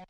[0.00, 0.08] Hello,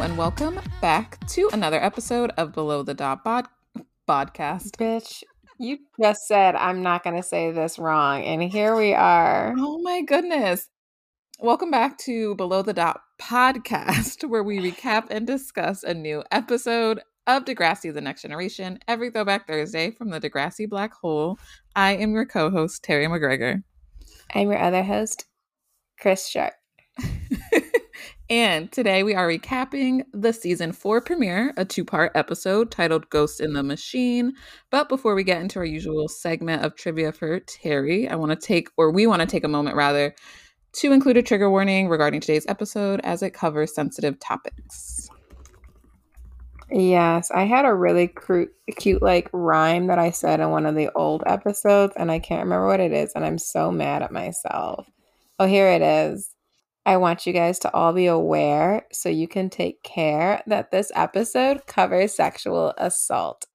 [0.00, 3.46] and welcome back to another episode of Below the Dot bod-
[4.08, 4.70] podcast.
[4.78, 5.22] Bitch,
[5.58, 9.54] you just said I'm not going to say this wrong, and here we are.
[9.58, 10.70] Oh my goodness.
[11.42, 17.00] Welcome back to Below the Dot podcast, where we recap and discuss a new episode
[17.26, 21.38] of Degrassi The Next Generation every Throwback Thursday from the Degrassi Black Hole.
[21.74, 23.62] I am your co host, Terri McGregor.
[24.34, 25.24] I'm your other host,
[25.98, 26.52] Chris Sharp.
[28.28, 33.40] and today we are recapping the season four premiere, a two part episode titled Ghost
[33.40, 34.34] in the Machine.
[34.70, 38.46] But before we get into our usual segment of trivia for Terri, I want to
[38.46, 40.14] take, or we want to take a moment rather,
[40.72, 45.08] to include a trigger warning regarding today's episode as it covers sensitive topics.
[46.72, 50.76] Yes, I had a really cute, cute like rhyme that I said in one of
[50.76, 54.12] the old episodes, and I can't remember what it is, and I'm so mad at
[54.12, 54.86] myself.
[55.40, 56.30] Oh, here it is.
[56.86, 60.92] I want you guys to all be aware so you can take care that this
[60.94, 63.46] episode covers sexual assault.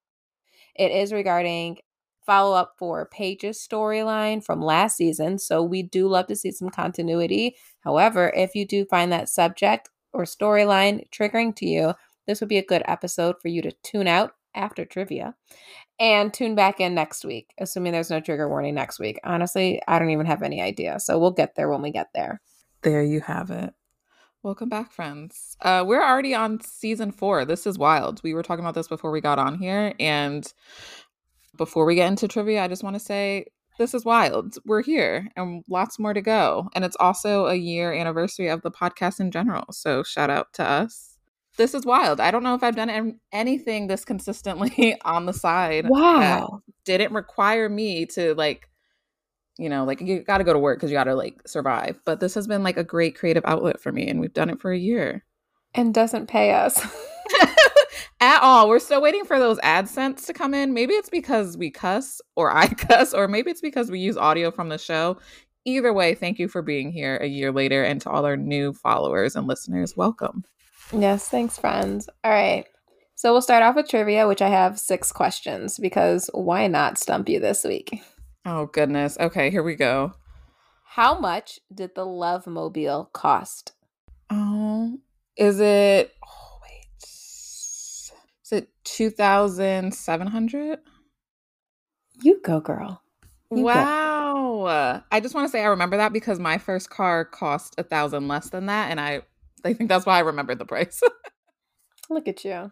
[0.75, 1.77] It is regarding
[2.25, 6.69] follow up for Paige's storyline from last season, so we do love to see some
[6.69, 7.55] continuity.
[7.81, 11.93] However, if you do find that subject or storyline triggering to you,
[12.27, 15.35] this would be a good episode for you to tune out after trivia
[15.99, 19.19] and tune back in next week, assuming there's no trigger warning next week.
[19.23, 20.99] Honestly, I don't even have any idea.
[20.99, 22.41] So we'll get there when we get there.
[22.81, 23.73] There you have it.
[24.43, 25.57] Welcome back, friends.
[25.61, 27.45] Uh, we're already on season four.
[27.45, 28.21] This is wild.
[28.23, 29.93] We were talking about this before we got on here.
[29.99, 30.51] And
[31.57, 33.45] before we get into trivia, I just want to say
[33.77, 34.57] this is wild.
[34.65, 36.69] We're here and lots more to go.
[36.73, 39.65] And it's also a year anniversary of the podcast in general.
[39.71, 41.17] So shout out to us.
[41.57, 42.19] This is wild.
[42.19, 45.85] I don't know if I've done anything this consistently on the side.
[45.87, 46.61] Wow.
[46.83, 48.69] Didn't require me to like,
[49.57, 51.99] you know, like you got to go to work because you got to like survive.
[52.05, 54.07] But this has been like a great creative outlet for me.
[54.09, 55.23] And we've done it for a year.
[55.73, 56.79] And doesn't pay us.
[58.19, 58.67] at all.
[58.67, 60.73] We're still waiting for those AdSense to come in.
[60.73, 64.51] Maybe it's because we cuss or I cuss, or maybe it's because we use audio
[64.51, 65.17] from the show.
[65.65, 67.83] Either way, thank you for being here a year later.
[67.83, 70.43] And to all our new followers and listeners, welcome.
[70.93, 72.07] Yes, thanks, friends.
[72.23, 72.65] All right.
[73.15, 77.29] So we'll start off with trivia, which I have six questions because why not stump
[77.29, 78.03] you this week?
[78.45, 79.17] Oh, goodness.
[79.19, 80.13] Okay, here we go.
[80.83, 83.73] How much did the Love Mobile cost?
[84.29, 84.97] Oh,
[85.37, 86.13] is it
[88.45, 90.79] is it 2,700?
[92.21, 93.01] You go, girl.
[93.49, 94.65] You wow.
[94.65, 95.01] Go.
[95.11, 98.27] I just want to say I remember that because my first car cost a thousand
[98.27, 98.91] less than that.
[98.91, 99.23] And I,
[99.63, 101.01] I think that's why I remembered the price.
[102.09, 102.71] Look at you.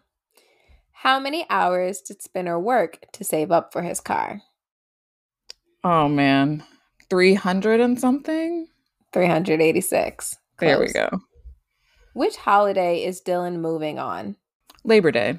[0.92, 4.42] How many hours did Spinner work to save up for his car?
[5.82, 6.62] Oh, man.
[7.10, 8.68] 300 and something?
[9.12, 10.36] 386.
[10.56, 10.68] Close.
[10.68, 11.20] There we go.
[12.12, 14.36] Which holiday is Dylan moving on?
[14.84, 15.38] Labor Day.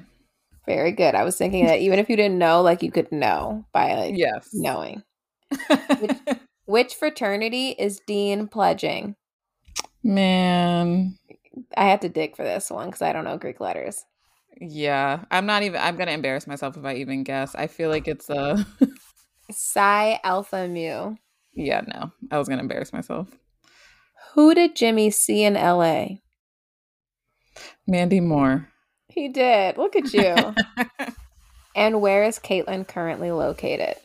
[0.66, 1.14] Very good.
[1.14, 4.16] I was thinking that even if you didn't know, like you could know by like
[4.16, 4.48] yes.
[4.52, 5.02] knowing.
[6.00, 6.16] which,
[6.66, 9.14] which fraternity is Dean pledging?
[10.02, 11.16] Man,
[11.76, 14.04] I had to dig for this one because I don't know Greek letters.
[14.60, 15.80] Yeah, I'm not even.
[15.80, 17.54] I'm gonna embarrass myself if I even guess.
[17.54, 18.66] I feel like it's a
[19.50, 21.16] Psi Alpha Mu.
[21.58, 23.30] Yeah, no, I was gonna embarrass myself.
[24.34, 26.20] Who did Jimmy see in L.A.?
[27.86, 28.68] Mandy Moore.
[29.16, 29.78] He did.
[29.78, 30.54] Look at you.
[31.74, 33.96] and where is Caitlin currently located?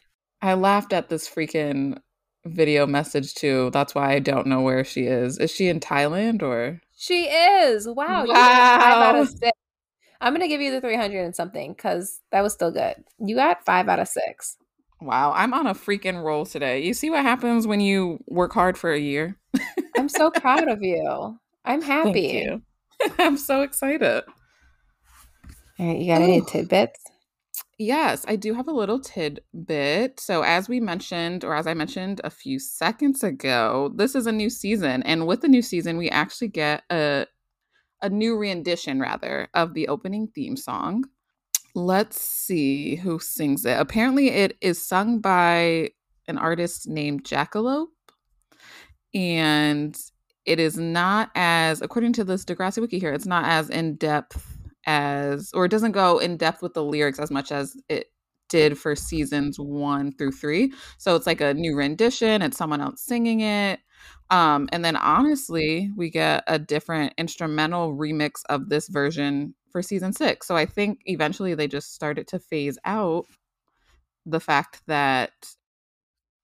[0.42, 2.00] I laughed at this freaking
[2.46, 3.72] video message too.
[3.72, 5.38] That's why I don't know where she is.
[5.38, 6.80] Is she in Thailand or?
[6.96, 7.90] She is.
[7.90, 8.26] Wow.
[8.26, 8.26] wow.
[8.26, 9.52] five out of six.
[10.22, 13.04] I'm gonna give you the 300 and something because that was still good.
[13.20, 14.56] You got five out of six.
[15.02, 16.84] Wow, I'm on a freaking roll today.
[16.84, 19.36] You see what happens when you work hard for a year?
[19.98, 21.38] I'm so proud of you.
[21.66, 22.46] I'm happy.
[22.46, 22.62] You.
[23.20, 24.24] I'm so excited.
[25.82, 26.26] All right, you got Ooh.
[26.26, 27.04] any tidbits?
[27.80, 30.20] Yes, I do have a little tidbit.
[30.20, 34.32] So, as we mentioned, or as I mentioned a few seconds ago, this is a
[34.32, 37.26] new season, and with the new season, we actually get a
[38.04, 41.06] a new rendition, rather, of the opening theme song.
[41.74, 43.80] Let's see who sings it.
[43.80, 45.90] Apparently, it is sung by
[46.28, 47.88] an artist named Jakalope,
[49.16, 50.00] and
[50.46, 54.61] it is not as, according to this Degrassi wiki here, it's not as in depth
[54.86, 58.08] as or it doesn't go in depth with the lyrics as much as it
[58.50, 60.74] did for seasons one through three.
[60.98, 63.80] So it's like a new rendition, it's someone else singing it.
[64.30, 70.12] Um, and then honestly, we get a different instrumental remix of this version for season
[70.12, 70.48] six.
[70.48, 73.26] So I think eventually they just started to phase out
[74.26, 75.32] the fact that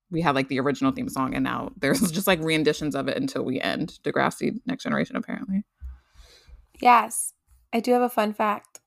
[0.09, 3.17] we had like the original theme song and now there's just like renditions of it
[3.17, 5.63] until we end Degrassi Next Generation apparently.
[6.81, 7.33] Yes.
[7.77, 8.79] I do have a fun fact.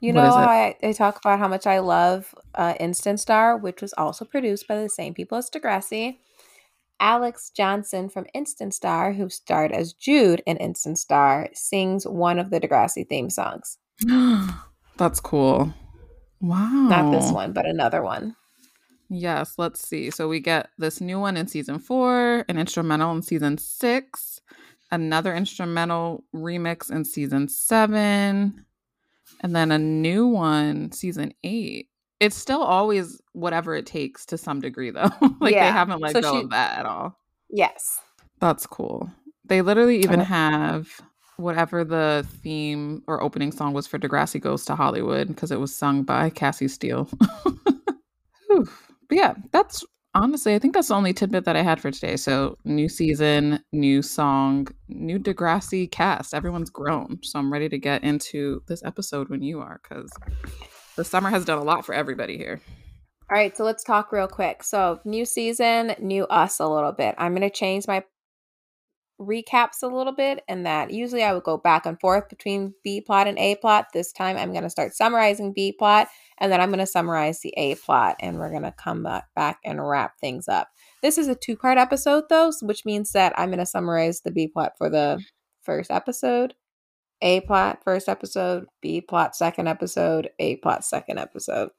[0.00, 3.82] You know how I, I, talk about how much I love uh, Instant Star, which
[3.82, 6.16] was also produced by the same people as Degrassi.
[7.00, 12.48] Alexz Johnson from Instant Star, who starred as Jude in Instant Star, sings one of
[12.48, 13.76] the Degrassi theme songs.
[14.96, 15.74] That's cool.
[16.40, 16.88] Wow.
[16.88, 18.36] Not this one, but another one.
[19.10, 20.10] Yes, let's see.
[20.10, 24.40] So we get this new one in season four, an instrumental in season six,
[24.92, 28.64] another instrumental remix in season seven,
[29.40, 31.88] and then a new one season eight.
[32.20, 35.10] It's still always whatever it takes to some degree, though.
[35.40, 35.66] like yeah.
[35.66, 37.18] they haven't let so go she, of that at all.
[37.50, 38.00] Yes,
[38.38, 39.10] that's cool.
[39.46, 40.28] They literally even okay.
[40.28, 41.00] have
[41.36, 45.74] whatever the theme or opening song was for Degrassi Goes to Hollywood because it was
[45.74, 47.08] sung by Cassie Steele.
[48.48, 48.68] but
[49.10, 52.16] yeah, that's honestly, I think that's the only tidbit that I had for today.
[52.16, 56.34] So, new season, new song, new Degrassi cast.
[56.34, 57.18] Everyone's grown.
[57.22, 60.12] So, I'm ready to get into this episode when you are because
[60.96, 62.60] the summer has done a lot for everybody here.
[63.30, 64.62] All right, so let's talk real quick.
[64.62, 67.14] So, new season, new us a little bit.
[67.18, 68.04] I'm going to change my
[69.20, 73.00] recaps a little bit and that usually I would go back and forth between B
[73.00, 73.88] plot and A plot.
[73.92, 77.40] This time I'm going to start summarizing B plot and then I'm going to summarize
[77.40, 80.68] the A plot and we're going to come back and wrap things up.
[81.02, 84.32] This is a two part episode though, which means that I'm going to summarize the
[84.32, 85.22] B plot for the
[85.62, 86.54] first episode,
[87.20, 91.70] A plot first episode, B plot second episode, A plot second episode.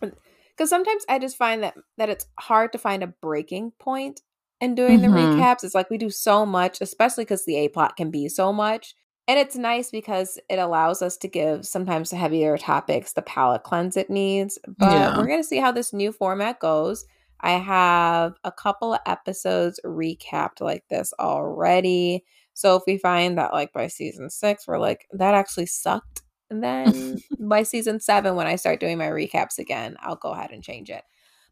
[0.00, 4.20] Because sometimes I just find that that it's hard to find a breaking point
[4.60, 5.12] in doing mm-hmm.
[5.12, 5.64] the recaps.
[5.64, 8.94] It's like we do so much, especially because the A plot can be so much.
[9.28, 13.96] And it's nice because it allows us to give sometimes heavier topics the palate cleanse
[13.96, 14.58] it needs.
[14.66, 15.16] But yeah.
[15.16, 17.04] we're going to see how this new format goes.
[17.40, 22.24] I have a couple of episodes recapped like this already.
[22.54, 26.22] So if we find that like by season six, we're like, that actually sucked.
[26.50, 30.50] And then by season seven, when I start doing my recaps again, I'll go ahead
[30.50, 31.04] and change it.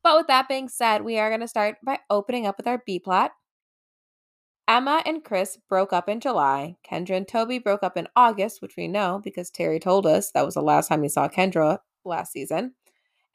[0.08, 2.82] But with that being said, we are going to start by opening up with our
[2.86, 3.32] B plot.
[4.66, 6.76] Emma and Chris broke up in July.
[6.82, 10.46] Kendra and Toby broke up in August, which we know because Terri told us that
[10.46, 12.72] was the last time we saw Kendra last season.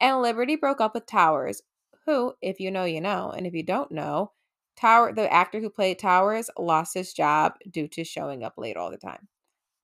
[0.00, 1.62] And Liberty broke up with Towers,
[2.06, 4.32] who, if you know, you know, and if you don't know,
[4.76, 8.90] Tower, the actor who played Towers, lost his job due to showing up late all
[8.90, 9.28] the time.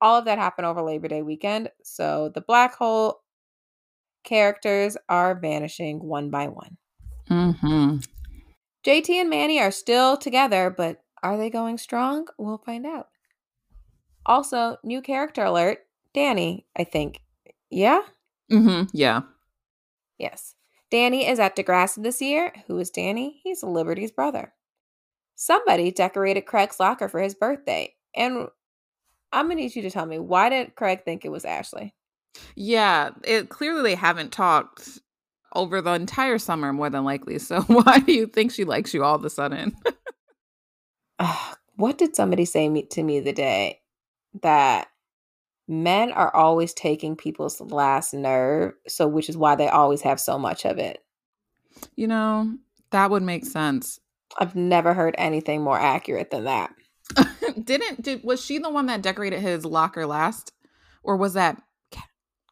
[0.00, 3.20] All of that happened over Labor Day weekend, so the black hole
[4.24, 6.76] characters are vanishing one by one.
[7.30, 7.98] Mm-hmm.
[8.84, 12.26] JT and Manny are still together, but are they going strong?
[12.38, 13.08] We'll find out.
[14.24, 15.80] Also, new character alert
[16.14, 17.20] Danny, I think.
[17.70, 18.02] Yeah?
[18.50, 18.88] Mm-hmm.
[18.92, 19.22] Yeah.
[20.18, 20.54] Yes.
[20.90, 22.52] Danny is at Degrassi this year.
[22.66, 23.40] Who is Danny?
[23.44, 24.52] He's Liberty's brother.
[25.36, 27.94] Somebody decorated Craig's locker for his birthday.
[28.14, 28.48] And
[29.32, 31.94] I'm going to need you to tell me why did Craig think it was Ashley?
[32.54, 35.00] Yeah, it clearly they haven't talked
[35.54, 37.38] over the entire summer, more than likely.
[37.38, 39.74] So why do you think she likes you all of a sudden?
[41.18, 43.80] uh, what did somebody say me, to me the day
[44.42, 44.88] that
[45.66, 50.38] men are always taking people's last nerve, so which is why they always have so
[50.38, 51.02] much of it.
[51.96, 52.54] You know,
[52.90, 54.00] that would make sense.
[54.38, 56.72] I've never heard anything more accurate than that.
[57.64, 60.52] Didn't did was she the one that decorated his locker last,
[61.02, 61.60] or was that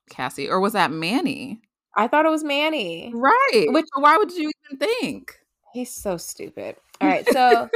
[0.09, 1.61] Cassie, or was that Manny?
[1.97, 3.11] I thought it was Manny.
[3.15, 3.67] Right.
[3.69, 5.39] Which why would you even think?
[5.73, 6.77] He's so stupid.
[7.01, 7.69] All right, so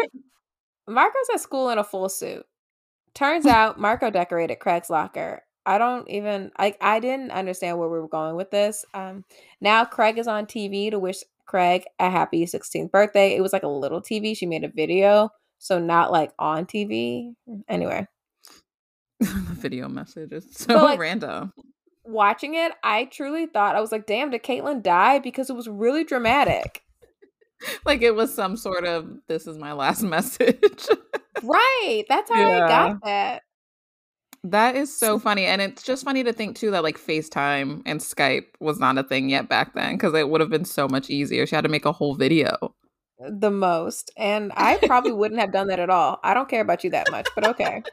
[0.89, 2.45] Marco's at school in a full suit.
[3.15, 5.43] Turns out Marco decorated Craig's locker.
[5.65, 8.85] I don't even like I didn't understand where we were going with this.
[8.95, 9.25] Um
[9.61, 13.37] now Craig is on TV to wish Craig a happy 16th birthday.
[13.37, 14.37] It was like a little TV.
[14.37, 17.35] She made a video, so not like on TV.
[17.69, 18.07] Anyway.
[19.21, 21.53] the video message is so like, random
[22.05, 25.19] watching it, I truly thought I was like, damn, did Caitlin die?
[25.19, 26.83] Because it was really dramatic.
[27.85, 30.87] like it was some sort of this is my last message.
[31.43, 32.05] right.
[32.09, 32.65] That's how yeah.
[32.65, 33.43] I got that.
[34.45, 35.45] That is so funny.
[35.45, 39.05] And it's just funny to think too that like FaceTime and Skype was not a
[39.05, 41.47] thing yet back then because it would have been so much easier.
[41.47, 42.75] She had to make a whole video.
[43.25, 44.11] Uh, the most.
[44.17, 46.19] And I probably wouldn't have done that at all.
[46.25, 47.85] I don't care about you that much, but okay.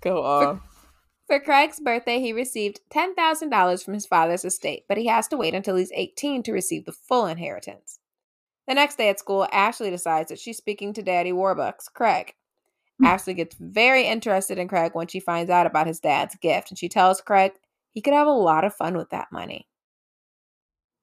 [0.00, 0.62] Go on.
[1.28, 5.54] For Craig's birthday, he received $10,000 from his father's estate, but he has to wait
[5.54, 7.98] until he's 18 to receive the full inheritance.
[8.66, 12.32] The next day at school, Ashley decides that she's speaking to Daddy Warbucks, Craig.
[13.04, 16.78] Ashley gets very interested in Craig when she finds out about his dad's gift, and
[16.78, 17.52] she tells Craig
[17.92, 19.68] he could have a lot of fun with that money.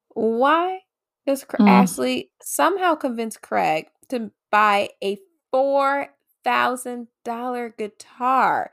[0.08, 0.80] Why
[1.26, 1.68] does mm.
[1.68, 5.18] Ashley somehow convince Craig to buy a
[5.54, 8.72] $4,000 guitar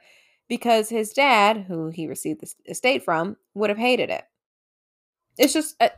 [0.49, 4.23] because his dad, who he received the estate from, would have hated it?
[5.37, 5.89] It's just, uh,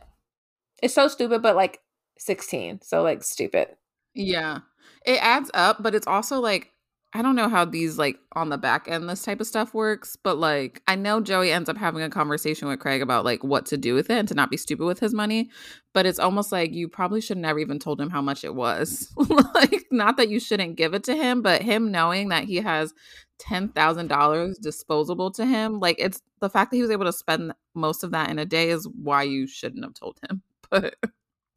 [0.82, 1.80] it's so stupid, but like
[2.18, 2.80] 16.
[2.82, 3.68] So, like, stupid.
[4.14, 4.60] Yeah.
[5.04, 6.72] It adds up, but it's also like
[7.12, 10.16] I don't know how these like on the back end this type of stuff works,
[10.22, 13.64] but like I know Joey ends up having a conversation with Craig about like what
[13.66, 15.50] to do with it and to not be stupid with his money,
[15.94, 19.12] but it's almost like you probably should never even told him how much it was.
[19.54, 22.92] like not that you shouldn't give it to him, but him knowing that he has
[23.38, 28.04] $10,000 disposable to him, like it's the fact that he was able to spend most
[28.04, 30.42] of that in a day is why you shouldn't have told him.
[30.68, 30.96] But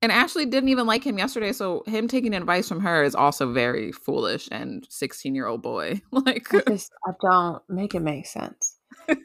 [0.01, 3.51] and Ashley didn't even like him yesterday, so him taking advice from her is also
[3.51, 6.01] very foolish and 16 year old boy.
[6.11, 8.77] like, I, just, I don't make it make sense.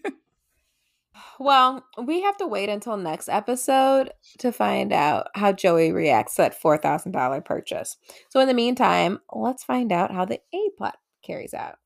[1.39, 6.43] well, we have to wait until next episode to find out how Joey reacts to
[6.43, 7.97] that $4,000 purchase.
[8.31, 11.77] So, in the meantime, let's find out how the A plot carries out.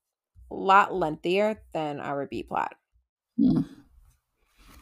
[0.51, 2.75] A lot lengthier than our B plot.
[3.39, 3.67] Mm.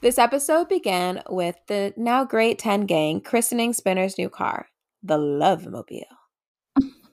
[0.03, 4.69] This episode began with the now great 10 gang christening Spinner's new car,
[5.03, 6.05] the Love Mobile.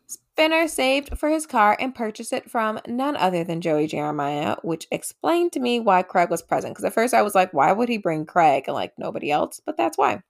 [0.05, 4.87] Spinner saved for his car and purchased it from none other than Joey Jeremiah, which
[4.91, 6.73] explained to me why Craig was present.
[6.73, 9.61] Because at first I was like, why would he bring Craig and like nobody else?
[9.65, 10.21] But that's why.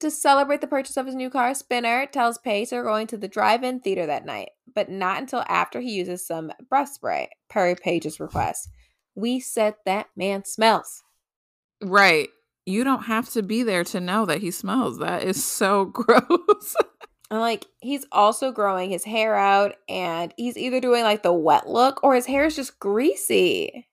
[0.00, 3.28] To celebrate the purchase of his new car, Spinner tells Paige they're going to the
[3.28, 7.74] drive in theater that night, but not until after he uses some breath spray, per
[7.74, 8.70] Paige's request.
[9.14, 11.02] We said that man smells.
[11.82, 12.28] Right.
[12.66, 14.98] You don't have to be there to know that he smells.
[14.98, 16.76] That is so gross.
[17.30, 21.68] and like he's also growing his hair out and he's either doing like the wet
[21.68, 23.88] look or his hair is just greasy.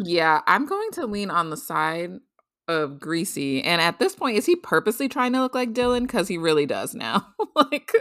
[0.00, 2.12] Yeah, I'm going to lean on the side
[2.68, 3.62] of greasy.
[3.62, 6.02] And at this point, is he purposely trying to look like Dylan?
[6.02, 7.34] Because he really does now.
[7.56, 7.92] like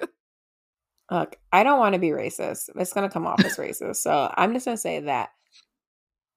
[1.09, 2.69] Look, I don't want to be racist.
[2.75, 3.97] It's gonna come off as racist.
[3.97, 5.29] So I'm just gonna say that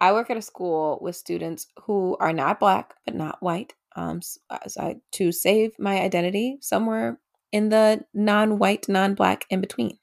[0.00, 3.74] I work at a school with students who are not black but not white.
[3.96, 4.20] Um,
[4.64, 7.18] as I to save my identity somewhere
[7.50, 9.98] in the non-white, non-black in between,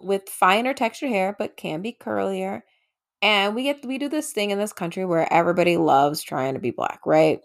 [0.00, 2.62] with finer textured hair but can be curlier.
[3.22, 6.60] And we get we do this thing in this country where everybody loves trying to
[6.60, 7.40] be black, right?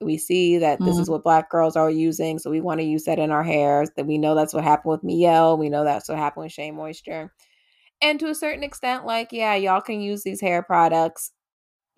[0.00, 1.00] We see that this mm-hmm.
[1.00, 3.90] is what black girls are using, so we want to use that in our hairs.
[3.96, 5.58] That we know that's what happened with Mielle.
[5.58, 7.32] We know that's what happened with Shea Moisture.
[8.00, 11.32] And to a certain extent, like, yeah, y'all can use these hair products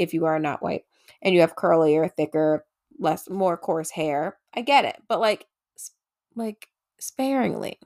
[0.01, 0.85] if you are not white
[1.23, 2.65] and you have curlier, thicker,
[2.99, 4.39] less, more coarse hair.
[4.55, 5.47] I get it, but like,
[6.35, 7.79] like sparingly.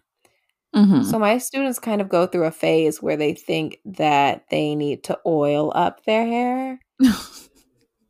[0.75, 1.03] Mm-hmm.
[1.05, 5.05] So my students kind of go through a phase where they think that they need
[5.05, 6.81] to oil up their hair.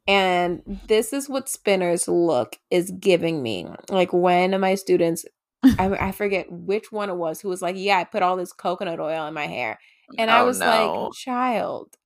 [0.07, 3.67] and this is what spinner's look is giving me.
[3.91, 5.25] Like when my students
[5.79, 8.53] I, I, forget which one it was who was like, "Yeah, I put all this
[8.53, 9.79] coconut oil in my hair,"
[10.19, 10.67] and oh, I was no.
[10.67, 11.97] like, "Child,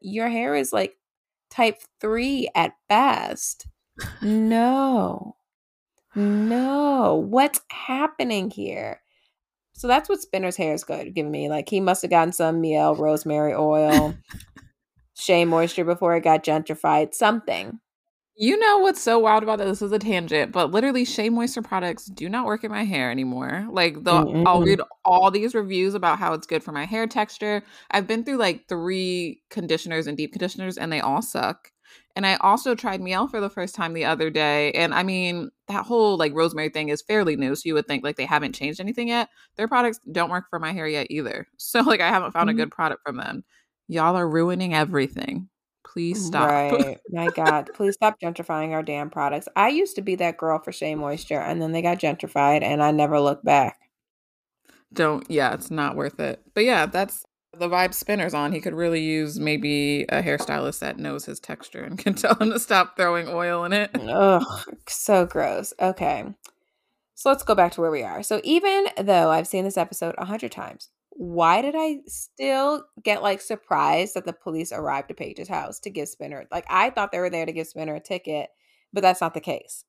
[0.00, 0.94] your hair is like
[1.54, 3.66] type 3 at best.
[4.22, 5.36] no.
[6.16, 7.14] No.
[7.28, 9.00] What's happening here?
[9.72, 11.48] So that's what Spinner's hair is good giving me.
[11.48, 14.14] Like he must have gotten some Mielle rosemary oil,
[15.16, 17.14] Shea Moisture before it got gentrified.
[17.14, 17.80] Something.
[18.36, 19.68] You know what's so wild about this?
[19.68, 23.10] This is a tangent, but literally, Shea Moisture products do not work in my hair
[23.12, 23.64] anymore.
[23.70, 27.62] Like, the, I'll read all these reviews about how it's good for my hair texture.
[27.92, 31.70] I've been through like three conditioners and deep conditioners, and they all suck.
[32.16, 34.72] And I also tried Mielle for the first time the other day.
[34.72, 37.54] And I mean, that whole like rosemary thing is fairly new.
[37.54, 39.28] So you would think like they haven't changed anything yet.
[39.56, 41.46] Their products don't work for my hair yet either.
[41.56, 42.58] So, like, I haven't found mm-hmm.
[42.58, 43.44] a good product from them.
[43.88, 45.48] Y'all are ruining everything.
[45.94, 46.50] Please stop.
[46.50, 46.98] Right.
[47.10, 47.70] My God.
[47.74, 49.46] Please stop gentrifying our damn products.
[49.54, 52.82] I used to be that girl for Shea Moisture and then they got gentrified and
[52.82, 53.78] I never looked back.
[54.92, 56.42] Don't, yeah, it's not worth it.
[56.52, 57.24] But yeah, that's
[57.56, 58.50] the vibe spinner's on.
[58.50, 62.50] He could really use maybe a hairstylist that knows his texture and can tell him
[62.50, 63.90] to stop throwing oil in it.
[63.94, 64.42] Ugh,
[64.88, 65.72] so gross.
[65.80, 66.24] Okay.
[67.14, 68.24] So let's go back to where we are.
[68.24, 73.22] So even though I've seen this episode a hundred times, why did I still get
[73.22, 77.12] like surprised that the police arrived to Paige's house to give Spinner like I thought
[77.12, 78.50] they were there to give Spinner a ticket,
[78.92, 79.84] but that's not the case.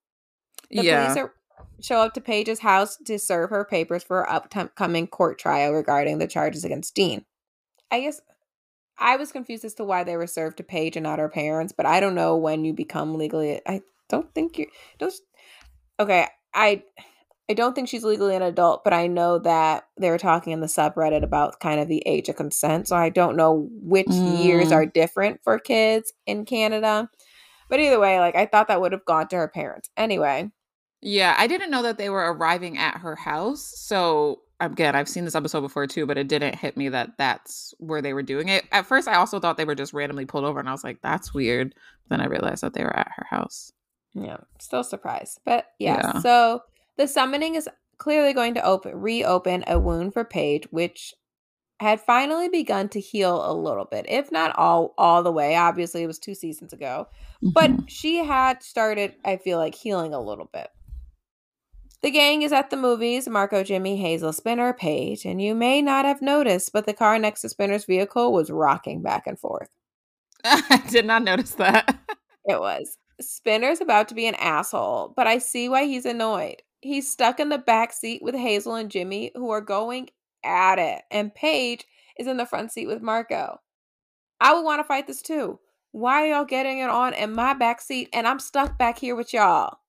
[0.69, 1.05] The yeah.
[1.05, 1.33] police are,
[1.81, 6.19] show up to Paige's house to serve her papers for her upcoming court trial regarding
[6.19, 7.25] the charges against Dean.
[7.91, 8.21] I guess
[8.97, 11.73] I was confused as to why they were served to Paige and not her parents,
[11.75, 14.67] but I don't know when you become legally I don't think you
[14.99, 15.13] don't
[15.99, 16.83] Okay, I
[17.49, 20.61] I don't think she's legally an adult, but I know that they were talking in
[20.61, 22.87] the subreddit about kind of the age of consent.
[22.87, 24.43] So I don't know which mm.
[24.43, 27.09] years are different for kids in Canada.
[27.69, 29.89] But either way, like I thought that would have gone to her parents.
[29.95, 30.51] Anyway.
[31.01, 33.61] Yeah, I didn't know that they were arriving at her house.
[33.77, 37.73] So again, I've seen this episode before too, but it didn't hit me that that's
[37.77, 38.65] where they were doing it.
[38.71, 41.01] At first, I also thought they were just randomly pulled over, and I was like,
[41.01, 41.75] that's weird.
[42.09, 43.71] Then I realized that they were at her house.
[44.13, 45.41] Yeah, still surprised.
[45.45, 46.19] But yeah, yeah.
[46.21, 46.61] so
[46.97, 51.13] the summoning is clearly going to open reopen a wound for Paige, which
[51.79, 55.55] had finally begun to heal a little bit, if not all all the way.
[55.55, 57.07] Obviously, it was two seasons ago,
[57.43, 57.49] mm-hmm.
[57.49, 59.15] but she had started.
[59.25, 60.69] I feel like healing a little bit.
[62.01, 66.05] The gang is at the movies Marco, Jimmy, Hazel, Spinner, Paige, and you may not
[66.05, 69.69] have noticed, but the car next to Spinner's vehicle was rocking back and forth.
[70.43, 71.97] I did not notice that.
[72.45, 72.97] it was.
[73.19, 76.61] Spinner's about to be an asshole, but I see why he's annoyed.
[76.85, 80.07] He's stuck in the back seat with Hazel and Jimmy, who are going
[80.43, 81.83] at it, and Paige
[82.19, 83.57] is in the front seat with Marco.
[84.39, 85.59] I would want to fight this too.
[85.93, 89.15] Why are y'all getting it on in my back seat and I'm stuck back here
[89.15, 89.79] with y'all?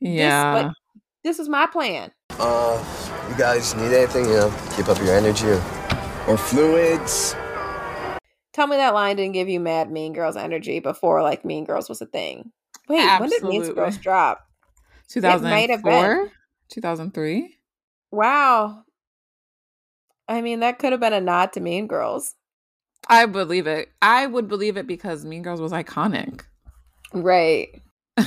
[0.00, 0.54] Yeah.
[0.54, 0.72] This, like,
[1.24, 2.10] this is my plan.
[2.30, 2.82] Uh,
[3.28, 5.62] you guys need anything, you know, keep up your energy or,
[6.26, 7.36] or fluids.
[8.54, 11.90] Tell me that line didn't give you mad Mean Girls energy before like Mean Girls
[11.90, 12.50] was a thing.
[12.88, 13.46] Wait, Absolutely.
[13.46, 14.46] when did Mean Girls drop?
[15.10, 16.30] 2004?
[16.70, 17.56] 2003?
[18.10, 18.84] Wow.
[20.28, 22.34] I mean, that could have been a nod to Mean Girls.
[23.08, 23.90] I believe it.
[24.00, 26.42] I would believe it because Mean Girls was iconic.
[27.12, 27.82] Right.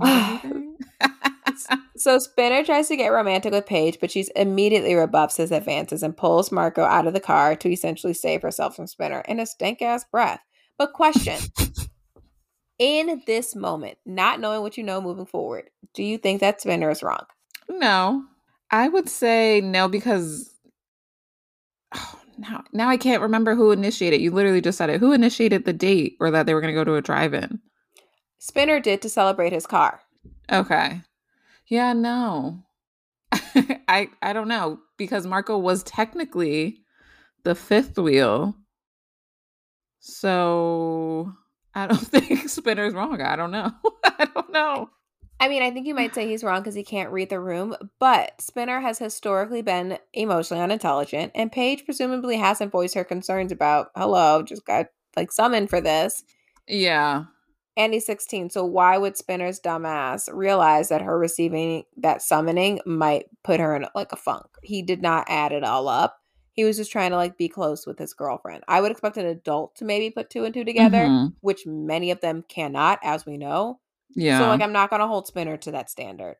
[1.96, 6.16] so Spinner tries to get romantic with Paige, but she's immediately rebuffs his advances and
[6.16, 9.82] pulls Marco out of the car to essentially save herself from Spinner in a stink
[9.82, 10.40] ass breath.
[10.78, 11.36] But question
[12.78, 16.90] in this moment, not knowing what you know moving forward, do you think that Spinner
[16.90, 17.24] is wrong?
[17.68, 18.24] No.
[18.70, 20.54] I would say no because
[21.94, 24.20] oh, now now I can't remember who initiated.
[24.20, 25.00] You literally just said it.
[25.00, 27.60] Who initiated the date or that they were going to go to a drive-in?
[28.38, 30.00] Spinner did to celebrate his car.
[30.50, 31.02] Okay.
[31.66, 32.62] Yeah, no.
[33.32, 36.82] I I don't know because Marco was technically
[37.44, 38.54] the fifth wheel.
[40.00, 41.32] So
[41.74, 43.20] I don't think Spinner's wrong.
[43.20, 43.72] I don't know.
[44.04, 44.90] I don't know.
[45.40, 47.74] I mean, I think you might say he's wrong because he can't read the room,
[47.98, 53.90] but Spinner has historically been emotionally unintelligent, and Paige presumably hasn't voiced her concerns about,
[53.96, 56.24] hello, just got like summoned for this.
[56.68, 57.24] Yeah.
[57.74, 63.24] And he's 16, so why would Spinner's dumbass realize that her receiving that summoning might
[63.42, 64.46] put her in like a funk?
[64.62, 66.20] He did not add it all up
[66.52, 68.64] he was just trying to like be close with his girlfriend.
[68.68, 71.28] I would expect an adult to maybe put two and two together, mm-hmm.
[71.40, 73.80] which many of them cannot, as we know.
[74.14, 74.38] Yeah.
[74.38, 76.36] So like I'm not gonna hold Spinner to that standard.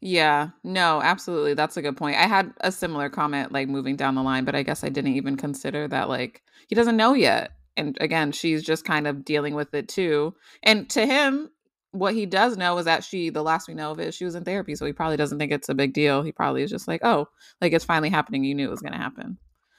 [0.00, 1.54] Yeah, no, absolutely.
[1.54, 2.16] That's a good point.
[2.16, 5.14] I had a similar comment like moving down the line, but I guess I didn't
[5.14, 7.52] even consider that like he doesn't know yet.
[7.76, 10.34] And again, she's just kind of dealing with it too.
[10.62, 11.50] And to him,
[11.98, 14.34] what he does know is that she the last we know of it she was
[14.34, 16.86] in therapy so he probably doesn't think it's a big deal he probably is just
[16.86, 17.26] like oh
[17.60, 19.38] like it's finally happening you knew it was going to happen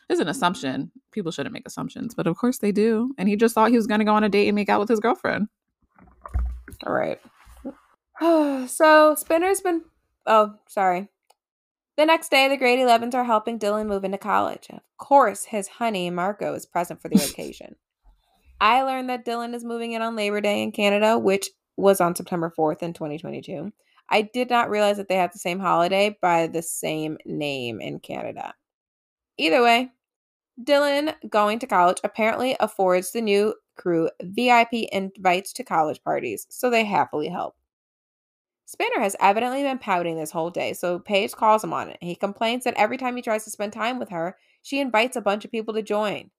[0.09, 0.31] it's an mm-hmm.
[0.31, 3.77] assumption people shouldn't make assumptions but of course they do and he just thought he
[3.77, 5.47] was going to go on a date and make out with his girlfriend
[6.85, 7.19] all right
[8.67, 9.83] so spinner's been
[10.25, 11.09] oh sorry
[11.97, 15.67] the next day the grade 11s are helping dylan move into college of course his
[15.67, 17.75] honey marco is present for the occasion
[18.59, 22.15] I learned that Dylan is moving in on Labor Day in Canada, which was on
[22.15, 23.71] September 4th in 2022.
[24.09, 27.99] I did not realize that they had the same holiday by the same name in
[27.99, 28.53] Canada.
[29.37, 29.91] Either way,
[30.61, 36.69] Dylan going to college apparently affords the new crew VIP invites to college parties, so
[36.69, 37.55] they happily help.
[38.65, 41.97] Spinner has evidently been pouting this whole day, so Paige calls him on it.
[42.01, 45.21] He complains that every time he tries to spend time with her, she invites a
[45.21, 46.31] bunch of people to join.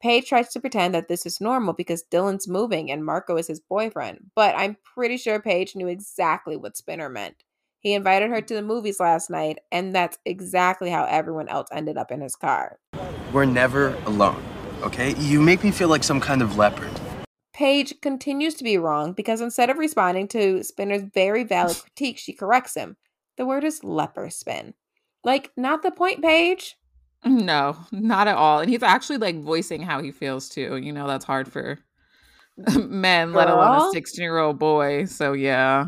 [0.00, 3.60] Paige tries to pretend that this is normal because Dylan's moving and Marco is his
[3.60, 7.42] boyfriend, but I'm pretty sure Paige knew exactly what Spinner meant.
[7.78, 11.96] He invited her to the movies last night, and that's exactly how everyone else ended
[11.96, 12.78] up in his car.
[13.32, 14.40] We're never alone,
[14.82, 15.14] okay?
[15.16, 16.90] You make me feel like some kind of leopard.
[17.52, 22.32] Paige continues to be wrong because instead of responding to Spinner's very valid critique, she
[22.32, 22.96] corrects him.
[23.36, 24.74] The word is leper spin.
[25.24, 26.76] Like, not the point, Paige.
[27.24, 28.60] No, not at all.
[28.60, 30.76] And he's actually like voicing how he feels too.
[30.76, 31.78] You know, that's hard for
[32.76, 33.36] men, Girl?
[33.36, 35.04] let alone a 16 year old boy.
[35.04, 35.86] So, yeah.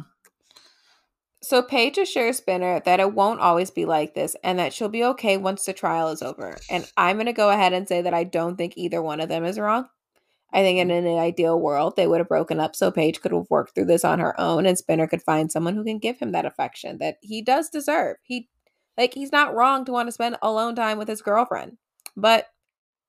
[1.45, 5.05] So, Paige assures Spinner that it won't always be like this and that she'll be
[5.05, 6.57] okay once the trial is over.
[6.71, 9.29] And I'm going to go ahead and say that I don't think either one of
[9.29, 9.87] them is wrong.
[10.55, 13.51] I think in an ideal world, they would have broken up so Paige could have
[13.51, 16.33] worked through this on her own and Spinner could find someone who can give him
[16.33, 18.17] that affection that he does deserve.
[18.23, 18.49] He
[18.97, 21.77] Like, he's not wrong to want to spend alone time with his girlfriend.
[22.17, 22.47] But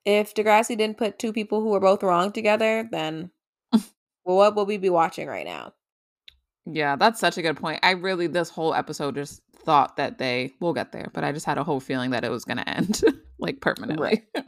[0.03, 3.31] if Degrassi didn't put two people who were both wrong together, then
[3.71, 3.83] well,
[4.23, 5.71] what will we be watching right now?
[6.65, 7.79] Yeah, that's such a good point.
[7.83, 11.45] I really, this whole episode just thought that they will get there, but I just
[11.45, 13.01] had a whole feeling that it was going to end
[13.39, 14.23] like permanently.
[14.35, 14.45] Right.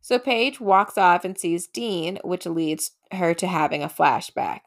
[0.00, 4.60] so Paige walks off and sees Dean, which leads her to having a flashback.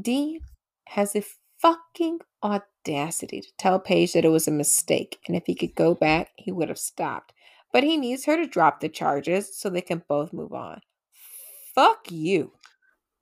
[0.00, 0.40] Dean
[0.88, 1.24] has the
[1.58, 5.94] fucking audacity to tell Paige that it was a mistake, and if he could go
[5.94, 7.32] back, he would have stopped.
[7.72, 10.80] But he needs her to drop the charges so they can both move on.
[11.74, 12.52] Fuck you.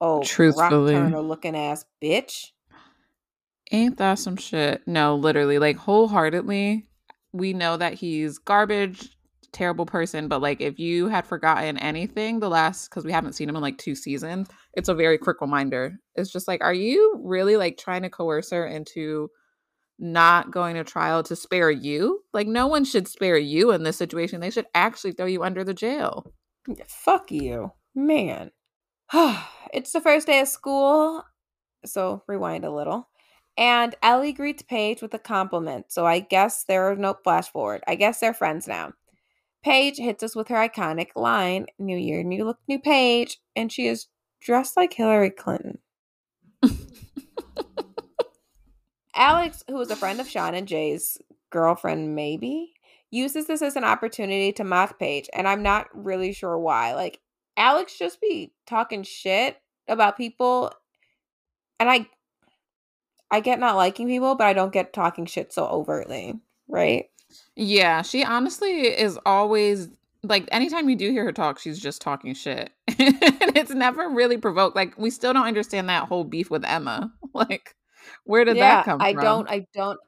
[0.00, 0.96] Oh, Truthfully.
[0.96, 2.52] Looking ass bitch.
[3.70, 4.82] Ain't that some shit?
[4.86, 6.88] No, literally, like wholeheartedly,
[7.32, 9.10] we know that he's garbage,
[9.52, 13.48] terrible person, but like if you had forgotten anything the last because we haven't seen
[13.48, 15.98] him in like two seasons, it's a very quick reminder.
[16.14, 19.30] It's just like, are you really like trying to coerce her into
[19.98, 22.22] not going to trial to spare you?
[22.32, 24.40] Like no one should spare you in this situation.
[24.40, 26.32] They should actually throw you under the jail.
[26.86, 27.72] Fuck you.
[27.94, 28.50] Man.
[29.72, 31.22] it's the first day of school.
[31.84, 33.08] So rewind a little.
[33.56, 35.86] And Ellie greets Paige with a compliment.
[35.88, 37.82] So I guess there are no flash forward.
[37.88, 38.92] I guess they're friends now.
[39.64, 43.38] Paige hits us with her iconic line New Year, new look, new Paige.
[43.56, 44.06] And she is
[44.40, 45.78] dressed like Hillary Clinton.
[49.14, 51.18] Alex, who is a friend of Sean and Jay's
[51.50, 52.74] girlfriend, maybe,
[53.10, 55.28] uses this as an opportunity to mock Paige.
[55.32, 56.94] And I'm not really sure why.
[56.94, 57.18] Like,
[57.58, 60.72] Alex just be talking shit about people.
[61.80, 62.08] And I
[63.30, 67.10] I get not liking people, but I don't get talking shit so overtly, right?
[67.56, 69.88] Yeah, she honestly is always
[70.22, 72.70] like anytime you do hear her talk, she's just talking shit.
[72.88, 72.96] and
[73.56, 74.76] it's never really provoked.
[74.76, 77.12] Like we still don't understand that whole beef with Emma.
[77.34, 77.76] Like
[78.24, 79.20] where did yeah, that come I from?
[79.20, 80.00] I don't I don't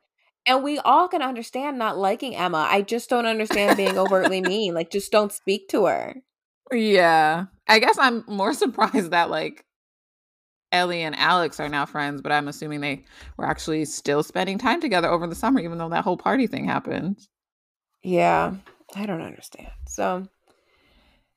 [0.47, 2.67] and we all can understand not liking Emma.
[2.69, 4.75] I just don't understand being overtly mean.
[4.75, 6.17] Like just don't speak to her.
[6.73, 7.47] Yeah.
[7.69, 9.65] I guess I'm more surprised that like
[10.73, 13.05] Ellie and Alex are now friends, but I'm assuming they
[13.37, 16.65] were actually still spending time together over the summer, even though that whole party thing
[16.65, 17.19] happened.
[18.03, 18.55] Yeah,
[18.95, 19.71] I don't understand.
[19.87, 20.29] So,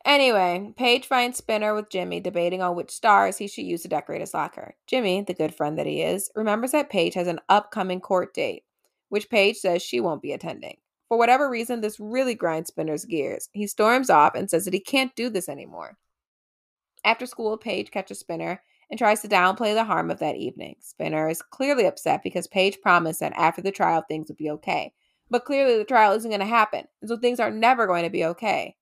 [0.05, 4.21] anyway, Paige finds Spinner with Jimmy debating on which stars he should use to decorate
[4.21, 4.75] his locker.
[4.87, 8.63] Jimmy, the good friend that he is, remembers that Paige has an upcoming court date,
[9.09, 10.77] which Paige says she won't be attending.
[11.13, 13.47] For whatever reason, this really grinds Spinner's gears.
[13.51, 15.95] He storms off and says that he can't do this anymore.
[17.05, 20.77] After school, Paige catches Spinner and tries to downplay the harm of that evening.
[20.79, 24.91] Spinner is clearly upset because Paige promised that after the trial things would be okay.
[25.29, 28.09] But clearly the trial isn't going to happen, and so things are never going to
[28.09, 28.75] be okay.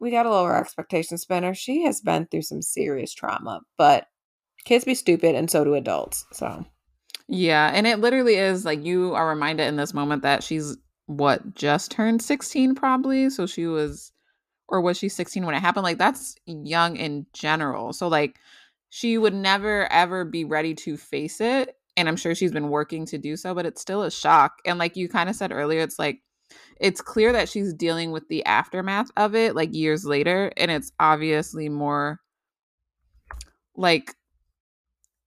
[0.00, 1.54] We got to lower expectations, Spinner.
[1.54, 4.08] She has been through some serious trauma, but
[4.64, 6.26] kids be stupid, and so do adults.
[6.32, 6.66] So,
[7.28, 11.54] yeah, and it literally is like you are reminded in this moment that she's what
[11.54, 13.30] just turned 16, probably.
[13.30, 14.12] So she was,
[14.68, 15.84] or was she 16 when it happened?
[15.84, 17.92] Like that's young in general.
[17.92, 18.38] So, like,
[18.94, 23.04] she would never ever be ready to face it and i'm sure she's been working
[23.04, 25.80] to do so but it's still a shock and like you kind of said earlier
[25.80, 26.20] it's like
[26.80, 30.92] it's clear that she's dealing with the aftermath of it like years later and it's
[31.00, 32.20] obviously more
[33.74, 34.14] like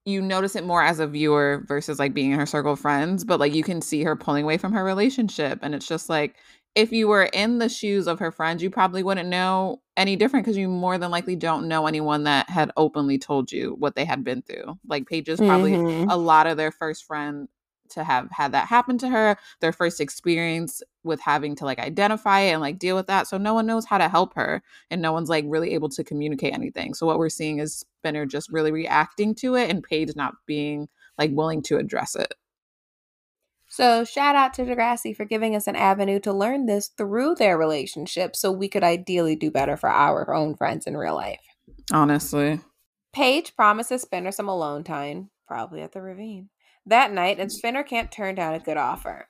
[0.08, 3.24] you notice it more as a viewer versus like being in her circle of friends
[3.26, 6.36] but like you can see her pulling away from her relationship and it's just like
[6.76, 10.46] if you were in the shoes of her friends, you probably wouldn't know any different
[10.46, 14.06] because you more than likely don't know anyone that had openly told you what they
[14.06, 14.78] had been through.
[14.88, 16.08] Like Paige is probably Mhm.
[16.08, 17.48] a lot of their first friend
[17.92, 22.42] to have had that happen to her, their first experience with having to like identify
[22.42, 23.28] it and like deal with that.
[23.28, 26.04] So no one knows how to help her and no one's like really able to
[26.04, 26.94] communicate anything.
[26.94, 30.88] So what we're seeing is Spinner just really reacting to it and Paige not being
[31.18, 32.34] like willing to address it.
[33.70, 37.58] So, shout out to Degrassi for giving us an avenue to learn this through their
[37.58, 41.42] relationship so we could ideally do better for our own friends in real life.
[41.92, 42.62] Honestly.
[43.14, 46.50] Paige promises Spinner some alone time, probably at the ravine,
[46.90, 49.30] that night, and Spinner can't turn down a good offer.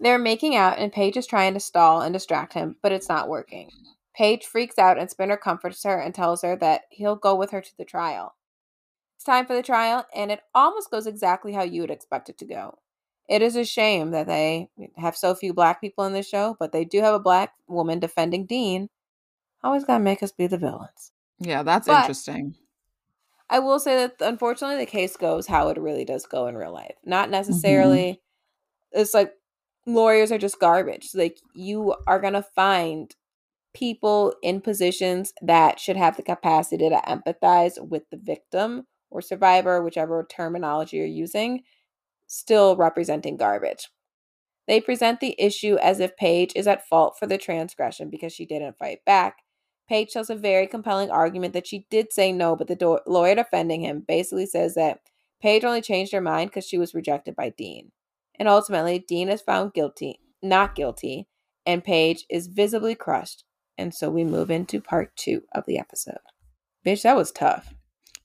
[0.00, 3.28] They're making out, and Paige is trying to stall and distract him, but it's not
[3.28, 3.70] working.
[4.14, 7.60] Paige freaks out, and Spinner comforts her and tells her that he'll go with her
[7.60, 8.34] to the trial.
[9.16, 12.38] It's time for the trial, and it almost goes exactly how you would expect it
[12.38, 12.78] to go.
[13.28, 16.72] It is a shame that they have so few black people in this show, but
[16.72, 18.88] they do have a black woman defending Dean.
[19.62, 21.12] Always gotta make us be the villains.
[21.40, 22.54] Yeah, that's But- interesting.
[23.50, 26.72] I will say that unfortunately the case goes how it really does go in real
[26.72, 26.96] life.
[27.04, 27.32] Not mm-hmm.
[27.32, 28.20] necessarily
[28.92, 29.32] it's like
[29.86, 31.10] lawyers are just garbage.
[31.14, 33.14] Like you are gonna find
[33.74, 39.82] people in positions that should have the capacity to empathize with the victim or survivor,
[39.82, 41.62] whichever terminology you're using,
[42.26, 43.88] still representing garbage.
[44.66, 48.44] They present the issue as if Paige is at fault for the transgression because she
[48.44, 49.38] didn't fight back.
[49.88, 53.34] Paige tells a very compelling argument that she did say no, but the do- lawyer
[53.34, 55.00] defending him basically says that
[55.40, 57.92] Paige only changed her mind because she was rejected by Dean.
[58.38, 61.26] And ultimately, Dean is found guilty, not guilty,
[61.64, 63.44] and Paige is visibly crushed.
[63.76, 66.18] And so we move into part two of the episode.
[66.84, 67.74] Bitch, that was tough.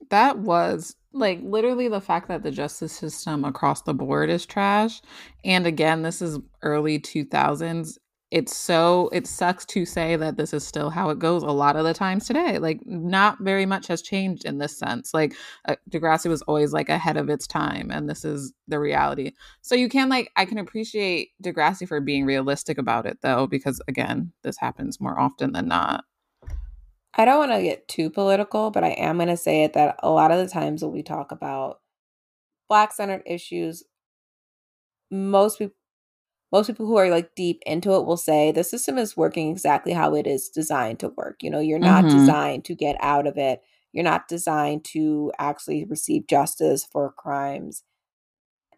[0.10, 5.02] That was like literally the fact that the justice system across the board is trash.
[5.46, 7.98] And again, this is early 2000s.
[8.34, 11.76] It's so, it sucks to say that this is still how it goes a lot
[11.76, 12.58] of the times today.
[12.58, 15.14] Like, not very much has changed in this sense.
[15.14, 15.36] Like,
[15.68, 19.34] uh, Degrassi was always like ahead of its time, and this is the reality.
[19.62, 23.80] So, you can, like, I can appreciate Degrassi for being realistic about it, though, because
[23.88, 26.04] again, this happens more often than not.
[27.14, 29.98] I don't want to get too political, but I am going to say it that
[30.02, 31.82] a lot of the times when we talk about
[32.68, 33.84] black centered issues,
[35.12, 35.76] most people
[36.54, 39.94] most people who are like deep into it will say the system is working exactly
[39.94, 41.38] how it is designed to work.
[41.44, 42.12] You know, you're not Mhm.
[42.12, 43.64] designed to get out of it.
[43.94, 47.84] You're not designed to actually receive justice for crimes.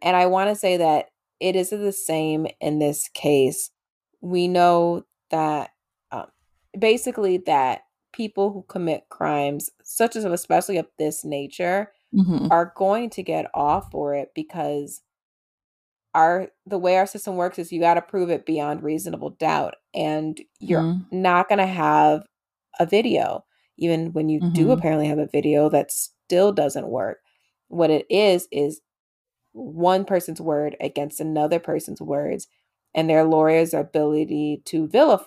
[0.01, 1.09] And I want to say that
[1.39, 3.71] it is the same in this case.
[4.21, 5.71] We know that
[6.11, 6.27] um,
[6.79, 7.81] basically that
[8.13, 12.51] people who commit crimes, such as especially of this nature, Mhm.
[12.51, 15.01] are going to get off for it because
[16.15, 19.75] our the way our system works is you got to prove it beyond reasonable doubt
[19.93, 21.05] and you're Mhm.
[21.11, 22.25] not going to have
[22.79, 23.45] a video
[23.77, 24.73] even when you do Mhm.
[24.73, 27.19] apparently have a video that still doesn't work
[27.67, 28.81] what it is is
[29.51, 32.47] one person's word against another person's words
[32.93, 35.25] and their lawyers ability to vilify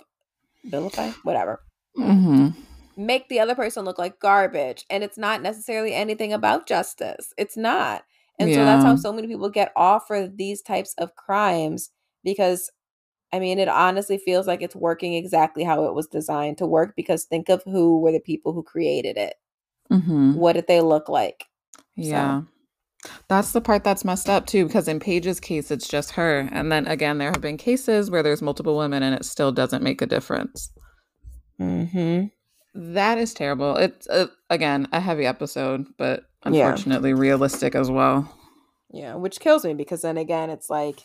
[0.65, 1.61] vilify whatever
[1.97, 2.55] Mhm.
[2.97, 7.57] make the other person look like garbage and it's not necessarily anything about justice it's
[7.57, 8.03] not
[8.39, 11.91] and so that's how so many people get off for these types of crimes
[12.25, 12.71] because
[13.33, 16.95] i mean it honestly feels like it's working exactly how it was designed to work
[16.97, 19.35] because think of who were the people who created it
[19.91, 20.35] Mhm.
[20.37, 21.45] what did they look like
[21.97, 22.43] Yeah.
[23.29, 26.49] That's the part that's messed up too, because in Paige's case, it's just her.
[26.51, 29.83] And then again, there have been cases where there's multiple women and it still doesn't
[29.85, 30.71] make a difference.
[31.61, 32.27] mm-hmm
[32.75, 33.77] That is terrible.
[33.77, 36.67] It's, uh, again, a heavy episode, but Yeah.
[36.69, 38.33] unfortunately realistic as well.
[38.91, 41.01] yeah which kills me because then again it's like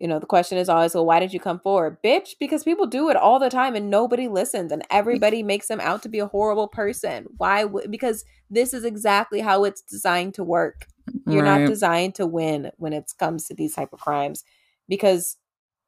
[0.00, 2.86] you know the question is always well why did you come forward bitch because people
[2.86, 6.18] do it all the time and nobody listens and everybody makes them out to be
[6.18, 10.86] a horrible person why would because this is exactly how it's designed to work
[11.26, 11.60] you're Right.
[11.62, 14.44] not designed to win when it comes to these type of crimes
[14.88, 15.36] because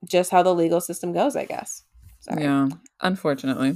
[0.05, 1.83] just how the legal system goes i guess
[2.21, 2.43] Sorry.
[2.45, 2.69] Yeah,
[3.01, 3.75] unfortunately.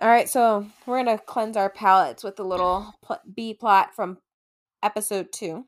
[0.00, 4.18] All right so we're gonna cleanse our palates with a little pl- b plot from
[4.82, 5.66] episode two.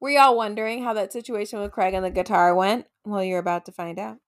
[0.00, 2.86] Were y'all wondering how that situation with craig and the guitar went?
[3.04, 4.18] Well you're about to find out.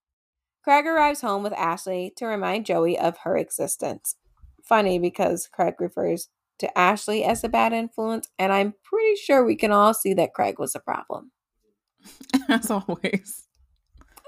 [0.62, 4.16] Craig arrives home with ashley to remind joey of her existence.
[4.64, 6.28] Funny because craig refers
[6.59, 10.32] to ashley as a bad influence and i'm pretty sure we can all see that
[10.35, 11.30] craig was a problem.
[12.48, 13.45] As always.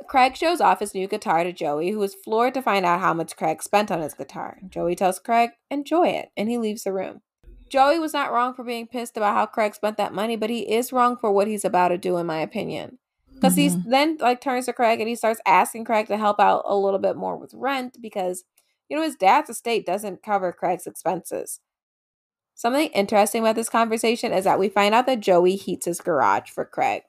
[0.09, 3.13] Craig shows off his new guitar to Joey, who is floored to find out how
[3.13, 4.59] much Craig spent on his guitar.
[4.67, 7.21] Joey tells Craig, enjoy it, and he leaves the room.
[7.69, 10.61] Joey was not wrong for being pissed about how Craig spent that money, but he
[10.61, 12.99] is wrong for what he's about to do, in my opinion.
[13.35, 13.91] Because he mm-hmm.
[13.91, 16.99] then like turns to Craig and he starts asking Craig to help out a little
[16.99, 18.43] bit more with rent because
[18.89, 21.61] you know his dad's estate doesn't cover Craig's expenses.
[22.57, 26.51] Something interesting about this conversation is that we find out that Joey heats his garage
[26.51, 27.03] for Craig,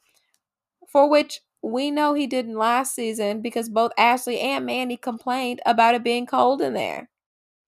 [0.88, 5.95] for which we know he didn't last season because both Ashley and Mandy complained about
[5.95, 7.10] it being cold in there.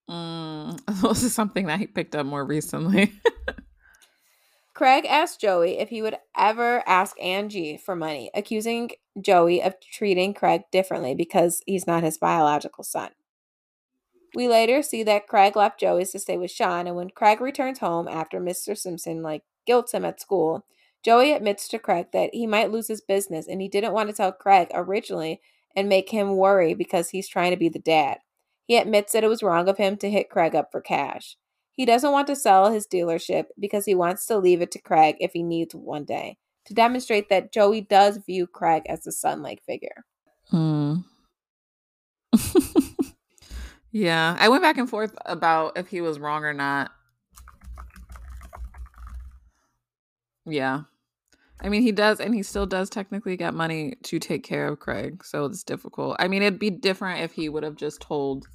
[0.09, 3.13] Mm, this is something that he picked up more recently.
[4.73, 10.33] Craig asked Joey if he would ever ask Angie for money, accusing Joey of treating
[10.33, 13.11] Craig differently because he's not his biological son.
[14.33, 17.79] We later see that Craig left Joey's to stay with Sean, and when Craig returns
[17.79, 18.77] home after Mr.
[18.77, 20.65] Simpson like guilts him at school,
[21.03, 24.15] Joey admits to Craig that he might lose his business and he didn't want to
[24.15, 25.41] tell Craig originally
[25.75, 28.19] and make him worry because he's trying to be the dad.
[28.65, 31.37] He admits that it was wrong of him to hit Craig up for cash.
[31.73, 35.15] He doesn't want to sell his dealership because he wants to leave it to Craig
[35.19, 39.41] if he needs one day to demonstrate that Joey does view Craig as a son
[39.41, 40.05] like figure.
[40.49, 40.97] Hmm.
[43.91, 46.91] yeah, I went back and forth about if he was wrong or not.
[50.45, 50.83] Yeah.
[51.61, 54.79] I mean, he does, and he still does technically get money to take care of
[54.79, 56.15] Craig, so it's difficult.
[56.19, 58.47] I mean, it'd be different if he would have just told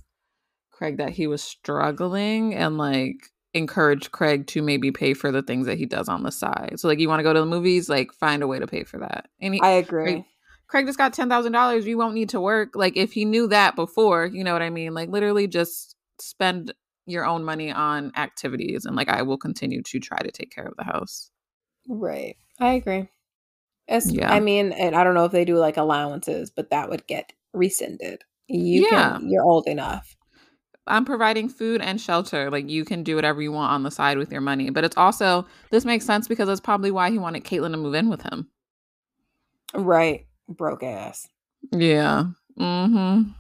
[0.73, 5.67] Craig that he was struggling and like encouraged Craig to maybe pay for the things
[5.67, 6.75] that he does on the side.
[6.77, 8.85] So, like, you want to go to the movies, like, find a way to pay
[8.85, 9.29] for that.
[9.41, 10.25] And he, I agree.
[10.69, 11.87] Craig just got ten thousand dollars.
[11.87, 12.75] You won't need to work.
[12.75, 14.95] Like if he knew that before, you know what I mean?
[14.95, 16.75] Like literally just spend
[17.07, 20.67] your own money on activities and like I will continue to try to take care
[20.67, 21.31] of the house.
[21.89, 22.37] Right.
[22.61, 23.09] I agree.
[23.89, 24.33] As, Yeah.
[24.33, 27.33] I mean, and I don't know if they do like allowances, but that would get
[27.53, 28.23] rescinded.
[28.49, 29.19] You Yeah.
[29.19, 30.17] can, you're old enough.
[30.89, 32.51] I'm providing food and shelter.
[32.51, 34.71] Like you can do whatever you want on the side with your money.
[34.71, 37.95] But it's also this makes sense because that's probably why he wanted Caitlin to move
[37.95, 38.49] in with him.
[39.75, 40.27] Right.
[40.49, 41.29] Broke ass.
[41.73, 42.27] Yeah.
[42.59, 43.31] Mm-hmm.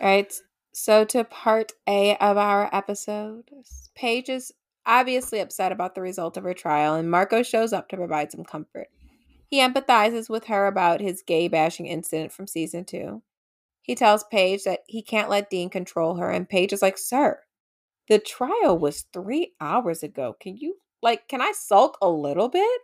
[0.00, 0.32] All right.
[0.72, 3.50] So to part A of our episode,
[3.94, 4.52] Paige is
[4.88, 8.42] obviously upset about the result of her trial, and Marco shows up to provide some
[8.42, 8.88] comfort.
[9.46, 13.22] He empathizes with her about his gay bashing incident from season two.
[13.82, 17.40] He tells Paige that he can't let Dean control her, and Paige is like, Sir,
[18.08, 20.34] the trial was three hours ago.
[20.40, 22.80] Can you, like, can I sulk a little bit?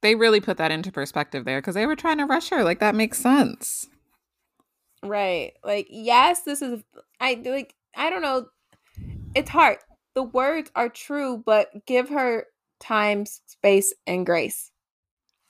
[0.00, 2.64] They really put that into perspective there because they were trying to rush her.
[2.64, 3.88] Like that makes sense.
[5.02, 5.52] Right.
[5.64, 6.82] Like, yes, this is
[7.20, 8.46] I like I don't know.
[9.34, 9.78] It's hard.
[10.14, 12.46] The words are true, but give her
[12.80, 14.70] time, space, and grace.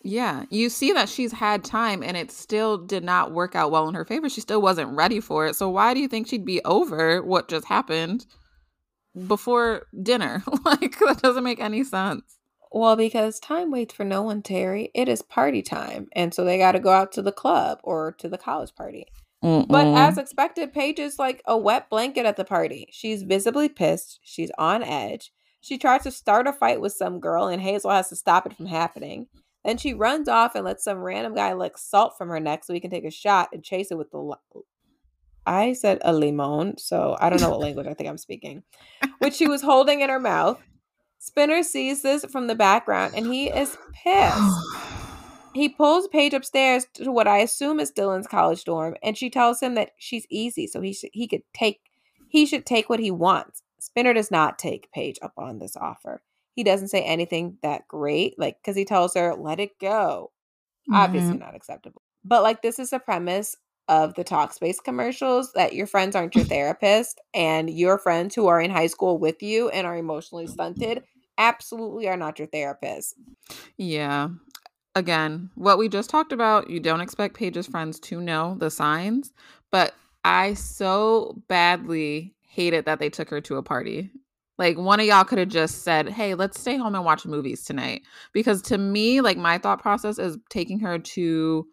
[0.05, 0.45] Yeah.
[0.51, 3.95] You see that she's had time and it still did not work out well in
[3.95, 4.29] her favor.
[4.29, 5.55] She still wasn't ready for it.
[5.55, 8.27] So why do you think she'd be over what just happened
[9.27, 10.43] before dinner?
[10.65, 12.39] like that doesn't make any sense.
[12.73, 14.91] Well, because time waits for no one, Terri.
[14.95, 16.09] It is party time.
[16.13, 19.07] And so they got to go out to the club or to the college party.
[19.43, 19.97] But Mm-mm.
[19.97, 22.87] as expected, Paige is like a wet blanket at the party.
[22.93, 24.21] She's visibly pissed.
[24.23, 25.33] She's on edge.
[25.61, 28.57] She tries to start a fight with some girl, and Hazel has to stop it
[28.57, 29.27] from happening.
[29.65, 32.73] Then she runs off and lets some random guy lick salt from her neck so
[32.73, 34.19] he can take a shot and chase it with the.
[34.19, 34.63] li-
[35.45, 38.63] I said a limon, so I don't know what language I think I'm speaking,
[39.19, 40.61] which she was holding in her mouth.
[41.19, 45.02] Spinner sees this from the background and he is pissed.
[45.55, 49.61] He pulls Paige upstairs to what I assume is Dylan's college dorm, and she tells
[49.61, 51.81] him that she's easy, so he should he could take
[52.29, 53.63] he should take what he wants.
[53.79, 56.23] Spinner does not take Paige up on this offer.
[56.55, 60.33] He doesn't say anything that great, like because he tells her, "Let it go."
[60.93, 61.41] Obviously mm-hmm.
[61.41, 62.03] not acceptable.
[62.25, 63.57] But like this is the premise
[63.89, 68.61] of the Talkspace commercials that your friends aren't your therapist, and your friends who are
[68.61, 71.03] in high school with you and are emotionally stunted
[71.39, 73.15] absolutely are not your therapist.
[73.77, 74.29] Yeah.
[74.95, 79.33] Again, what we just talked about, you don't expect Paige's friends to know the signs,
[79.71, 84.11] but I so badly hated that they took her to a party.
[84.59, 87.65] Like one of y'all could have just said, "Hey, let's stay home and watch movies
[87.65, 88.03] tonight."
[88.33, 91.67] Because to me, like my thought process is taking her to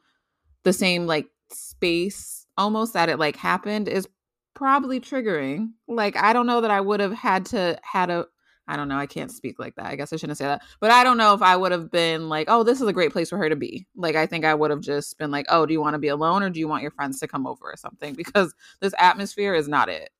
[0.63, 4.07] the same like space almost that it like happened is
[4.53, 5.71] probably triggering.
[5.87, 8.27] Like I don't know that I would have had to had a
[8.69, 8.97] I don't know.
[8.97, 9.87] I can't speak like that.
[9.87, 10.61] I guess I shouldn't say that.
[10.79, 13.11] But I don't know if I would have been like, oh, this is a great
[13.11, 13.87] place for her to be.
[13.95, 16.09] Like, I think I would have just been like, oh, do you want to be
[16.09, 18.13] alone or do you want your friends to come over or something?
[18.29, 20.11] Because this atmosphere is not it.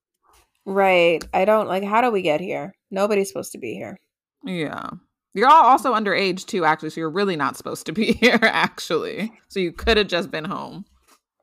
[0.66, 1.24] Right.
[1.34, 2.74] I don't like how do we get here?
[2.90, 4.00] Nobody's supposed to be here.
[4.44, 4.90] Yeah.
[5.34, 6.90] You're all also underage too, actually.
[6.90, 9.32] So you're really not supposed to be here, actually.
[9.50, 10.86] So you could have just been home.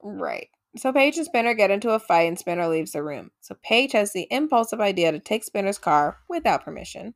[0.03, 0.49] Right.
[0.77, 3.31] So Paige and Spinner get into a fight and Spinner leaves the room.
[3.41, 7.15] So Paige has the impulsive idea to take Spinner's car without permission.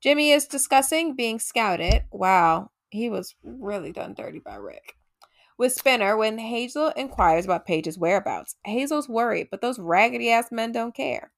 [0.00, 2.04] Jimmy is discussing being scouted.
[2.10, 4.96] Wow, he was really done dirty by Rick.
[5.56, 10.72] With Spinner, when Hazel inquires about Paige's whereabouts, Hazel's worried, but those raggedy ass men
[10.72, 11.32] don't care.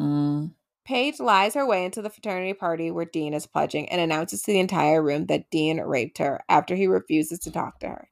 [0.00, 0.52] Mm.
[0.84, 4.52] Paige lies her way into the fraternity party where Dean is pledging and announces to
[4.52, 8.08] the entire room that Dean raped her after he refuses to talk to her.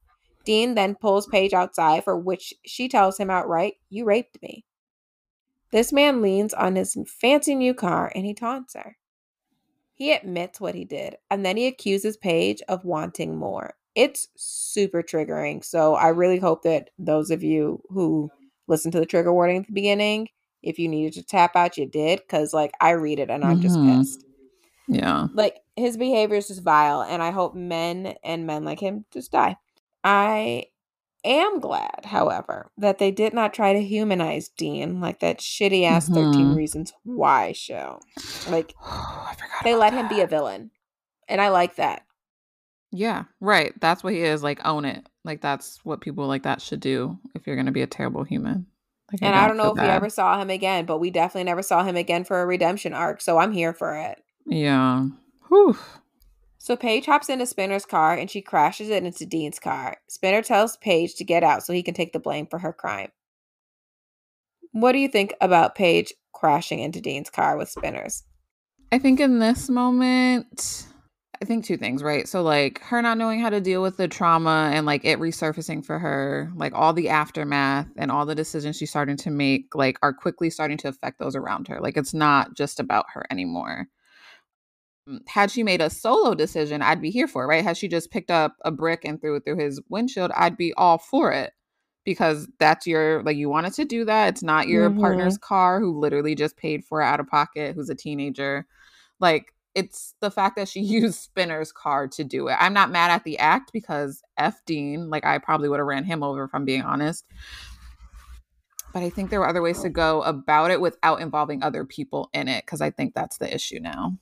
[0.46, 4.64] Dean then pulls Paige outside, for which she tells him outright, You raped me.
[5.72, 8.96] This man leans on his fancy new car and he taunts her.
[9.92, 13.74] He admits what he did, and then he accuses Paige of wanting more.
[13.94, 15.64] It's super triggering.
[15.64, 18.30] So I really hope that those of you who
[18.66, 20.28] listened to the trigger warning at the beginning,
[20.62, 22.20] if you needed to tap out, you did.
[22.20, 23.98] Because, like, I read it and I'm just Mhm.
[23.98, 24.24] pissed.
[24.86, 25.28] Yeah.
[25.32, 29.32] Like, his behavior is just vile, and I hope men and men like him just
[29.32, 29.56] die.
[30.06, 30.66] I
[31.24, 36.08] am glad, however, that they did not try to humanize Dean like that shitty ass
[36.08, 36.54] 13 Mhm.
[36.54, 37.98] Reasons Why show.
[38.48, 39.64] Like, I forgot.
[39.64, 40.70] they let him be a villain.
[41.28, 42.04] And I like that.
[42.92, 43.72] Yeah, right.
[43.80, 44.44] That's what he is.
[44.44, 45.04] Like, own it.
[45.24, 48.22] Like, that's what people like that should do if you're going to be a terrible
[48.22, 48.66] human.
[49.10, 51.62] Like, And I don't know if we ever saw him again, but we definitely never
[51.62, 53.20] saw him again for a redemption arc.
[53.20, 54.22] So I'm here for it.
[54.46, 55.06] Yeah.
[55.48, 55.76] Whew.
[56.66, 59.98] So Paige hops into Spinner's car and she crashes it into Dean's car.
[60.08, 63.12] Spinner tells Paige to get out so he can take the blame for her crime.
[64.72, 68.24] What do you think about Paige crashing into Dean's car with Spinner's?
[68.90, 70.88] I think in this moment,
[71.40, 72.26] I think two things, right?
[72.26, 75.86] So like her not knowing how to deal with the trauma and like it resurfacing
[75.86, 80.00] for her, like all the aftermath and all the decisions she's starting to make, like
[80.02, 81.78] are quickly starting to affect those around her.
[81.80, 83.86] Like it's not just about her anymore.
[85.26, 87.64] Had she made a solo decision, I'd be here for it, right?
[87.64, 90.72] Had she just picked up a brick and threw it through his windshield, I'd be
[90.74, 91.52] all for it
[92.04, 94.28] because that's your like you wanted to do that.
[94.28, 95.00] It's not your Mhm.
[95.00, 98.66] partner's car who literally just paid for it out of pocket, who's a teenager.
[99.20, 102.56] Like it's the fact that she used Spinner's car to do it.
[102.58, 106.04] I'm not mad at the act because F Dean, like I probably would have ran
[106.04, 107.24] him over if I'm being honest.
[108.92, 112.30] But I think there were other ways to go about it without involving other people
[112.32, 114.16] in it because I think that's the issue now.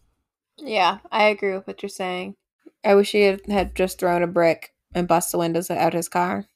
[0.59, 2.37] Yeah, I agree with what you're saying.
[2.85, 5.99] I wish he had, had just thrown a brick and bust the windows out of
[5.99, 6.47] his car.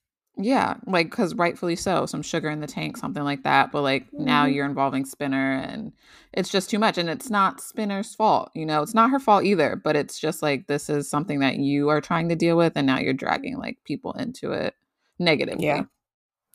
[0.40, 3.72] Yeah, like because rightfully so, some sugar in the tank, something like that.
[3.72, 4.54] But like now Mhm.
[4.54, 5.92] you're involving Spinner, and
[6.32, 6.96] it's just too much.
[6.96, 9.74] And it's not Spinner's fault, you know, it's not her fault either.
[9.74, 12.86] But it's just like this is something that you are trying to deal with, and
[12.86, 14.74] now you're dragging like people into it
[15.18, 15.66] negatively.
[15.66, 15.84] Yeah.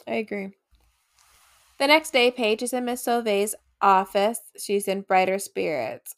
[0.07, 0.51] I agree.
[1.77, 4.39] The next day, Paige is in Miss Sauve's office.
[4.57, 6.15] She's in brighter spirits.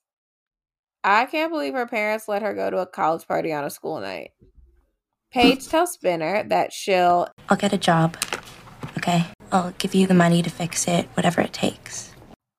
[1.07, 3.99] I can't believe her parents let her go to a college party on a school
[3.99, 4.31] night.
[5.31, 8.17] Paige tells Spinner that she'll I'll get a job.
[8.97, 9.23] Okay?
[9.51, 12.11] I'll give you the money to fix it, whatever it takes.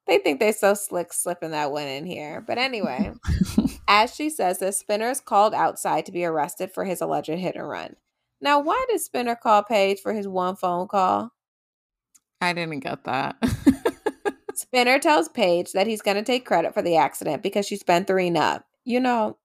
[0.06, 2.40] They think they're so slick slipping that one in here.
[2.46, 3.12] But anyway,
[3.88, 7.56] as she says this, Spinner is called outside to be arrested for his alleged hit
[7.56, 7.96] and run.
[8.40, 11.32] Now, why did Spinner call Paige for his one phone call?
[12.40, 13.36] I didn't get that.
[14.68, 18.04] Spinner tells Paige that he's going to take credit for the accident because she's been
[18.04, 18.64] throwing up.
[18.84, 19.36] You know,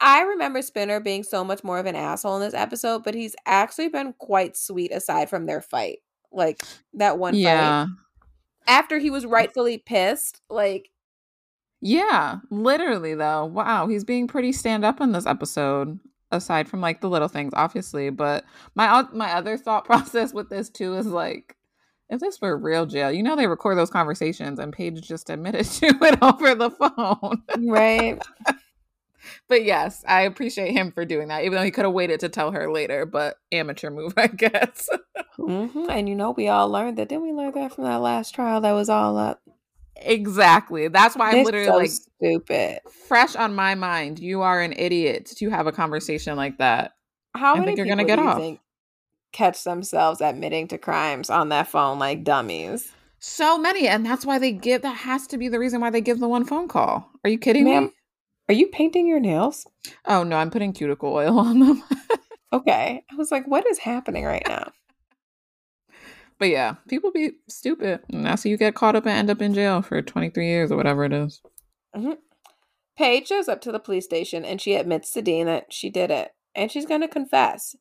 [0.00, 3.34] I remember Spinner being so much more of an asshole in this episode, but he's
[3.46, 5.98] actually been quite sweet aside from their fight.
[6.32, 6.62] Like
[6.94, 7.40] that one fight.
[7.40, 7.86] yeah,
[8.66, 10.90] After he was rightfully pissed, like
[11.80, 13.46] yeah, literally though.
[13.46, 15.98] Wow, he's being pretty stand up in this episode.
[16.32, 20.68] Aside from like the little things, obviously, but my my other thought process with this
[20.68, 21.56] too is like,
[22.08, 25.64] if this were real jail, you know they record those conversations, and Paige just admitted
[25.66, 27.42] to it over the phone.
[27.68, 28.20] right.
[29.48, 32.28] but yes, I appreciate him for doing that, even though he could have waited to
[32.28, 33.06] tell her later.
[33.06, 34.88] But amateur move, I guess.
[35.36, 37.08] hmm And you know, we all learned that.
[37.08, 39.40] Didn't we learn that from that last trial that was all up?
[39.96, 40.88] exactly.
[40.88, 42.80] That's why I'm It's literally so like stupid.
[43.08, 44.18] fresh on my mind.
[44.18, 46.92] You are an idiot to have a conversation like that.
[47.34, 48.38] How many think you're gonna get off.
[48.38, 48.60] think
[49.36, 52.92] catch themselves admitting to crimes on that phone like dummies?
[53.18, 54.82] So many, and that's why they give.
[54.82, 57.10] That has to be the reason why they give the one phone call.
[57.24, 57.90] Are you kidding Ma'am, me?
[58.48, 59.66] Are you painting your nails?
[60.06, 61.82] Oh no, I'm putting cuticle oil on them.
[62.52, 63.02] Okay.
[63.10, 64.70] I was like, what is happening right now?
[66.38, 69.42] but yeah, people be stupid, and that's how you get caught up and end up
[69.42, 71.42] in jail for 23 years or whatever it is.
[71.94, 72.12] Mm-hmm.
[72.96, 76.10] Paige shows up to the police station and she admits to Dean that she did
[76.10, 77.76] it, and she's going to confess.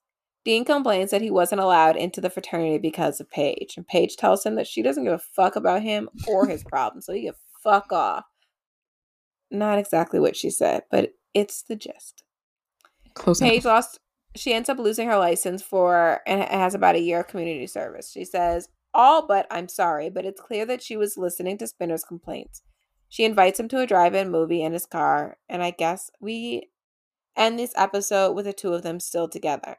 [0.45, 4.45] Dean complains that he wasn't allowed into the fraternity because of Paige, and Paige tells
[4.45, 7.33] him that she doesn't give a fuck about him or his problems, so he can
[7.63, 8.25] fuck off.
[9.49, 12.23] Not exactly what she said, but it's the gist.
[13.15, 13.65] Close Paige enough.
[13.65, 13.99] lost.
[14.35, 18.11] She ends up losing her license for and has about a year of community service.
[18.11, 22.03] She says, "All but I'm sorry, but it's clear that she was listening to Spinner's
[22.03, 22.61] complaints."
[23.09, 26.69] She invites him to a drive-in movie in his car, and I guess we
[27.35, 29.77] end this episode with the two of them still together.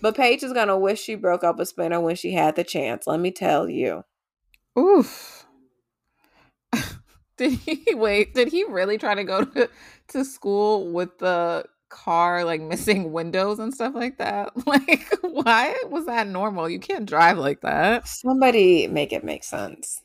[0.00, 3.06] But Paige is gonna wish she broke up with Spinner when she had the chance.
[3.06, 4.04] Let me tell you.
[4.78, 5.46] Oof.
[7.36, 8.34] did he wait?
[8.34, 9.70] Did he really try to go to,
[10.08, 14.52] to school with the car like missing windows and stuff like that?
[14.66, 16.68] Like, why was that normal?
[16.68, 18.08] You can't drive like that.
[18.08, 20.02] Somebody make it make sense.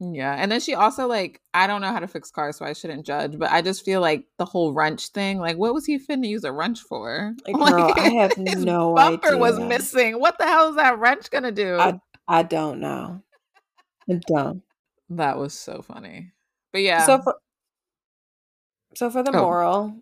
[0.00, 0.34] Yeah.
[0.34, 3.06] And then she also like, I don't know how to fix cars, so I shouldn't
[3.06, 6.28] judge, but I just feel like the whole wrench thing, like what was he finna
[6.28, 7.34] use a wrench for?
[7.46, 10.20] Like, girl, I have his no bumper was missing.
[10.20, 11.76] What the hell is that wrench gonna do?
[11.78, 13.22] I I don't know.
[14.10, 14.62] I don't.
[15.10, 16.32] that was so funny.
[16.72, 17.04] But yeah.
[17.06, 17.36] So for
[18.94, 19.40] so for the Oh.
[19.40, 19.96] moral,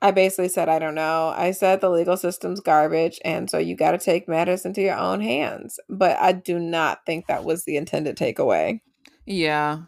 [0.00, 1.32] I basically said I don't know.
[1.36, 4.96] I said the legal system's garbage, and so you got to take matters into your
[4.96, 5.78] own hands.
[5.88, 8.80] But I do not think that was the intended takeaway.
[9.26, 9.82] Yeah.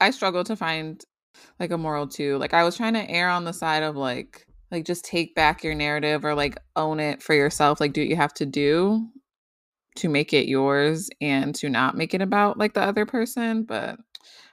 [0.00, 1.02] I struggle to find
[1.58, 2.36] like a moral too.
[2.38, 5.64] Like I was trying to err on the side of like like just take back
[5.64, 9.08] your narrative or like own it for yourself, like do what you have to do
[9.96, 13.98] to make it yours and to not make it about like the other person, but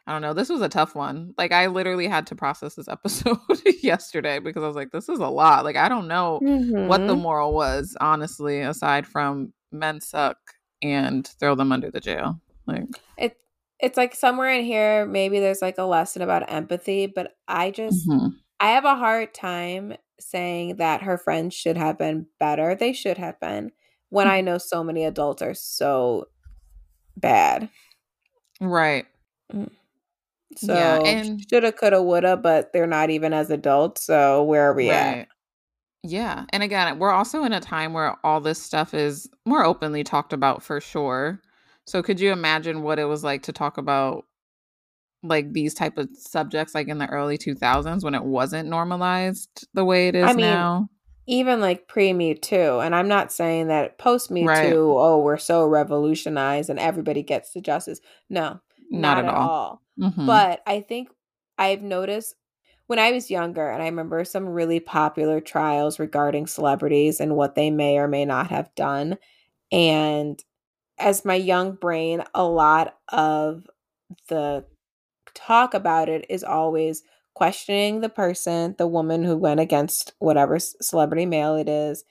[0.08, 0.34] I don't know.
[0.34, 1.34] This was a tough one.
[1.38, 3.38] Like I literally had to process this episode
[3.82, 5.66] yesterday because I was like this is a lot.
[5.66, 6.40] Like I don't know
[6.88, 7.22] what the Mhm.
[7.22, 10.38] moral was, honestly, aside from men suck
[10.82, 12.40] and throw them under the jail.
[12.68, 12.86] Like
[13.18, 13.38] it
[13.80, 18.08] it's like somewhere in here maybe there's like a lesson about empathy, but I just
[18.08, 18.32] mhm.
[18.60, 22.74] I have a hard time saying that her friends should have been better.
[22.76, 23.72] They should have been.
[24.10, 26.28] When I know so many adults are so
[27.18, 27.68] bad.
[28.62, 29.06] Right.
[30.58, 34.06] So Yeah, and- shoulda, coulda, woulda, but they're not even as adults.
[34.06, 35.28] So where are we at?
[36.04, 36.46] Yeah.
[36.52, 40.32] And again, we're also in a time where all this stuff is more openly talked
[40.34, 41.42] about for sure.
[41.86, 44.26] So could you imagine what it was like to talk about
[45.24, 49.86] like these type of subjects like in the early 2000s when it wasn't normalized the
[49.86, 50.90] way it is I mean, now?
[51.28, 54.70] Even like pre Me Too, and I'm not saying that post Me Right.
[54.70, 54.94] Too.
[54.96, 58.00] Oh, we're so revolutionized and everybody gets to justice.
[58.30, 58.60] No,
[58.92, 59.82] Not, at all.
[60.00, 60.28] Mhm.
[60.28, 61.10] But I think
[61.58, 62.36] I've noticed
[62.88, 67.56] when I was younger, and I remember some really popular trials regarding celebrities and what
[67.56, 69.18] they may or may not have done.
[69.72, 70.40] And
[70.98, 73.68] as my young brain, a lot of
[74.30, 74.66] the
[75.34, 81.26] talk about it is always questioning the person, the woman who went against whatever celebrity
[81.26, 82.04] male it is,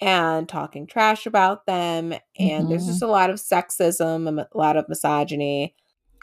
[0.00, 2.14] and talking trash about them.
[2.38, 2.92] And there's Mhm.
[2.92, 5.74] just a lot of sexism, and a lot of misogyny,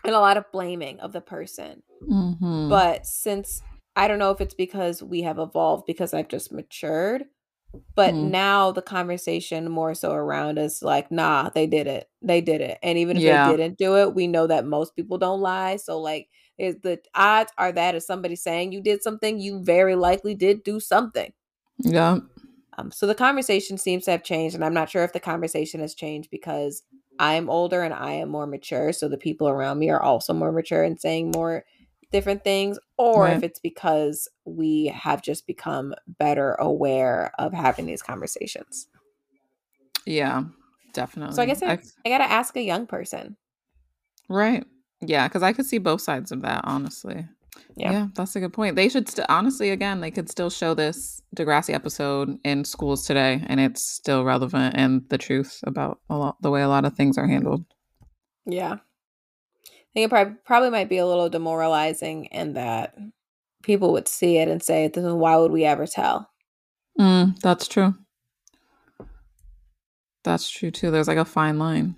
[0.03, 1.83] and a lot of blaming of the person.
[2.01, 2.69] Mhm.
[2.69, 3.61] But since
[3.95, 7.25] I don't know if it's because we have evolved because I've just matured,
[7.95, 8.31] but Mm.
[8.31, 12.09] now the conversation more so around is like, nah, they did it.
[12.21, 12.77] They did it.
[12.83, 13.51] And even if Yeah.
[13.51, 15.77] they didn't do it, we know that most people don't lie.
[15.77, 19.95] So like is the odds are that if somebody saying you did something, you very
[19.95, 21.33] likely did do something.
[21.79, 22.19] yeah.
[22.77, 25.79] Um, so the conversation seems to have changed, and I'm not sure if the conversation
[25.79, 26.83] has changed because
[27.19, 28.93] I'm older and I am more mature.
[28.93, 31.65] So the people around me are also more mature and saying more
[32.11, 33.37] different things, or Right.
[33.37, 38.87] if it's because we have just become better aware of having these conversations.
[40.05, 40.43] Yeah.
[40.93, 41.35] Definitely.
[41.35, 43.37] So I guess I- I got to ask a young person.
[44.29, 44.65] Right.
[45.01, 47.27] Yeah, because I could see both sides of that, honestly.
[47.75, 47.91] Yeah.
[47.91, 48.75] Yeah, that's a good point.
[48.75, 53.43] They should still, honestly, again, they could still show this Degrassi episode in schools today,
[53.47, 56.95] and it's still relevant and the truth about a lot the way a lot of
[56.95, 57.65] things are handled.
[58.45, 58.77] Yeah.
[59.95, 62.95] I think it probably, probably might be a little demoralizing in that
[63.63, 66.29] people would see it and say, "This why would we ever tell?
[66.99, 67.95] Mm, that's true.
[70.23, 70.91] That's true too.
[70.91, 71.95] There's like a fine line.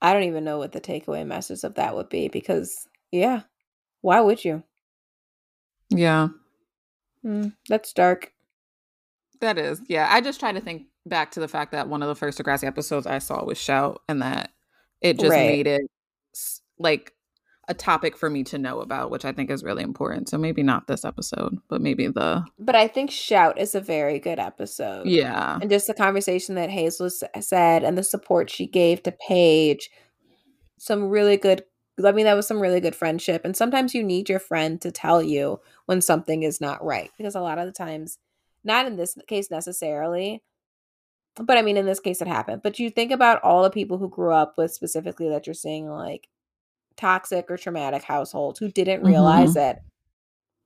[0.00, 3.42] I don't even know what the takeaway message of that would be because, yeah,
[4.00, 4.62] why would you?
[5.90, 6.28] Yeah,
[7.24, 8.32] Mm, that's dark.
[9.40, 9.80] that is.
[9.88, 12.38] Yeah, I just try to think back to the fact that one of the first
[12.38, 14.52] Degrassi episodes I saw was Shout, and that
[15.00, 15.46] it just Right.
[15.46, 15.82] made it
[16.78, 17.12] like
[17.68, 20.28] a topic for me to know about, which I think is really important.
[20.28, 24.18] So maybe not this episode, but maybe the But I think Shout is a very
[24.18, 25.06] good episode.
[25.06, 29.12] yeah, And just the conversation that Hazel uh, said and the support she gave to
[29.12, 29.90] Paige.
[30.78, 31.62] Some really good,
[32.04, 33.44] I mean, that was some really good friendship.
[33.44, 37.10] And sometimes you need your friend to tell you when something is not right.
[37.16, 38.18] Because a lot of the times,
[38.64, 40.42] not in this case necessarily,
[41.36, 42.62] but I mean, in this case, it happened.
[42.62, 45.88] But you think about all the people who grew up with specifically that you're seeing
[45.88, 46.28] like
[47.02, 49.82] toxic or traumatic households who didn't realize that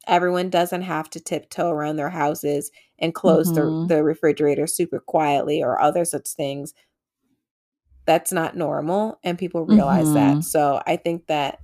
[0.07, 3.89] everyone doesn't have to tiptoe around their houses and close Mhm.
[3.89, 6.74] the, the refrigerator super quietly or other such things.
[8.07, 9.18] That's not normal.
[9.24, 10.14] And people realize Mhm.
[10.14, 10.45] that.
[10.45, 11.59] So I think that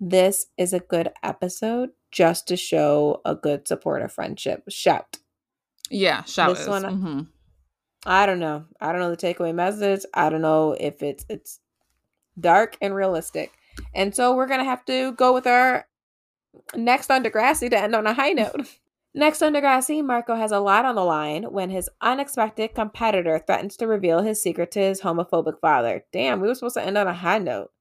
[0.00, 4.62] this is a good episode just to show a good supportive friendship.
[4.68, 5.18] Shout.
[5.90, 6.22] yeah.
[6.24, 6.68] Shout This is.
[6.68, 7.26] one- mhm.
[8.04, 8.66] I don't know.
[8.80, 10.04] I don't know the takeaway message.
[10.12, 11.60] I don't know if it's it's
[12.38, 13.52] dark and realistic.
[13.94, 15.86] And so we're gonna have to go with our
[16.74, 18.68] next on Degrassi to end on a high note.
[19.14, 23.76] Next on Degrassi, Marco has a lot on the line when his unexpected competitor threatens
[23.78, 26.04] to reveal his secret to his homophobic father.
[26.12, 27.72] Damn, we were supposed to end on a high note.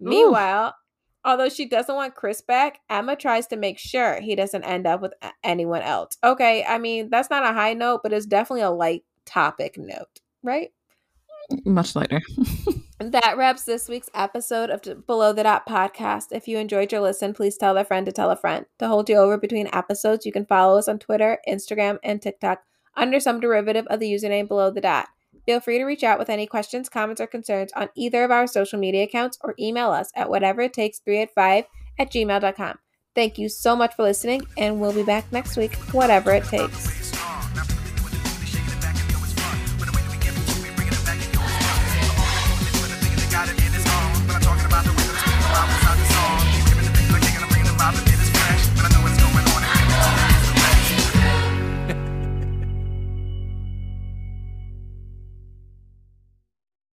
[0.00, 0.74] Meanwhile,
[1.24, 5.02] although she doesn't want Chris back, Emma tries to make sure he doesn't end up
[5.02, 5.12] with
[5.44, 6.16] anyone else.
[6.24, 10.20] Okay, I mean, that's not a high note, but it's definitely a light topic note,
[10.42, 10.72] right?
[11.64, 12.20] Much later.
[13.00, 16.32] That wraps this week's episode of Below the Dot podcast.
[16.32, 18.66] If you enjoyed your listen, please tell a friend to tell a friend.
[18.78, 22.62] To hold you over between episodes, you can follow us on Twitter, Instagram, and TikTok
[22.94, 25.08] under some derivative of the username Below the Dot.
[25.46, 28.46] Feel free to reach out with any questions, comments, or concerns on either of our
[28.46, 31.64] social media accounts or email us at whatever it takes 385
[31.98, 32.78] at gmail.com.
[33.14, 36.99] Thank you so much for listening, and we'll be back next week, whatever it takes.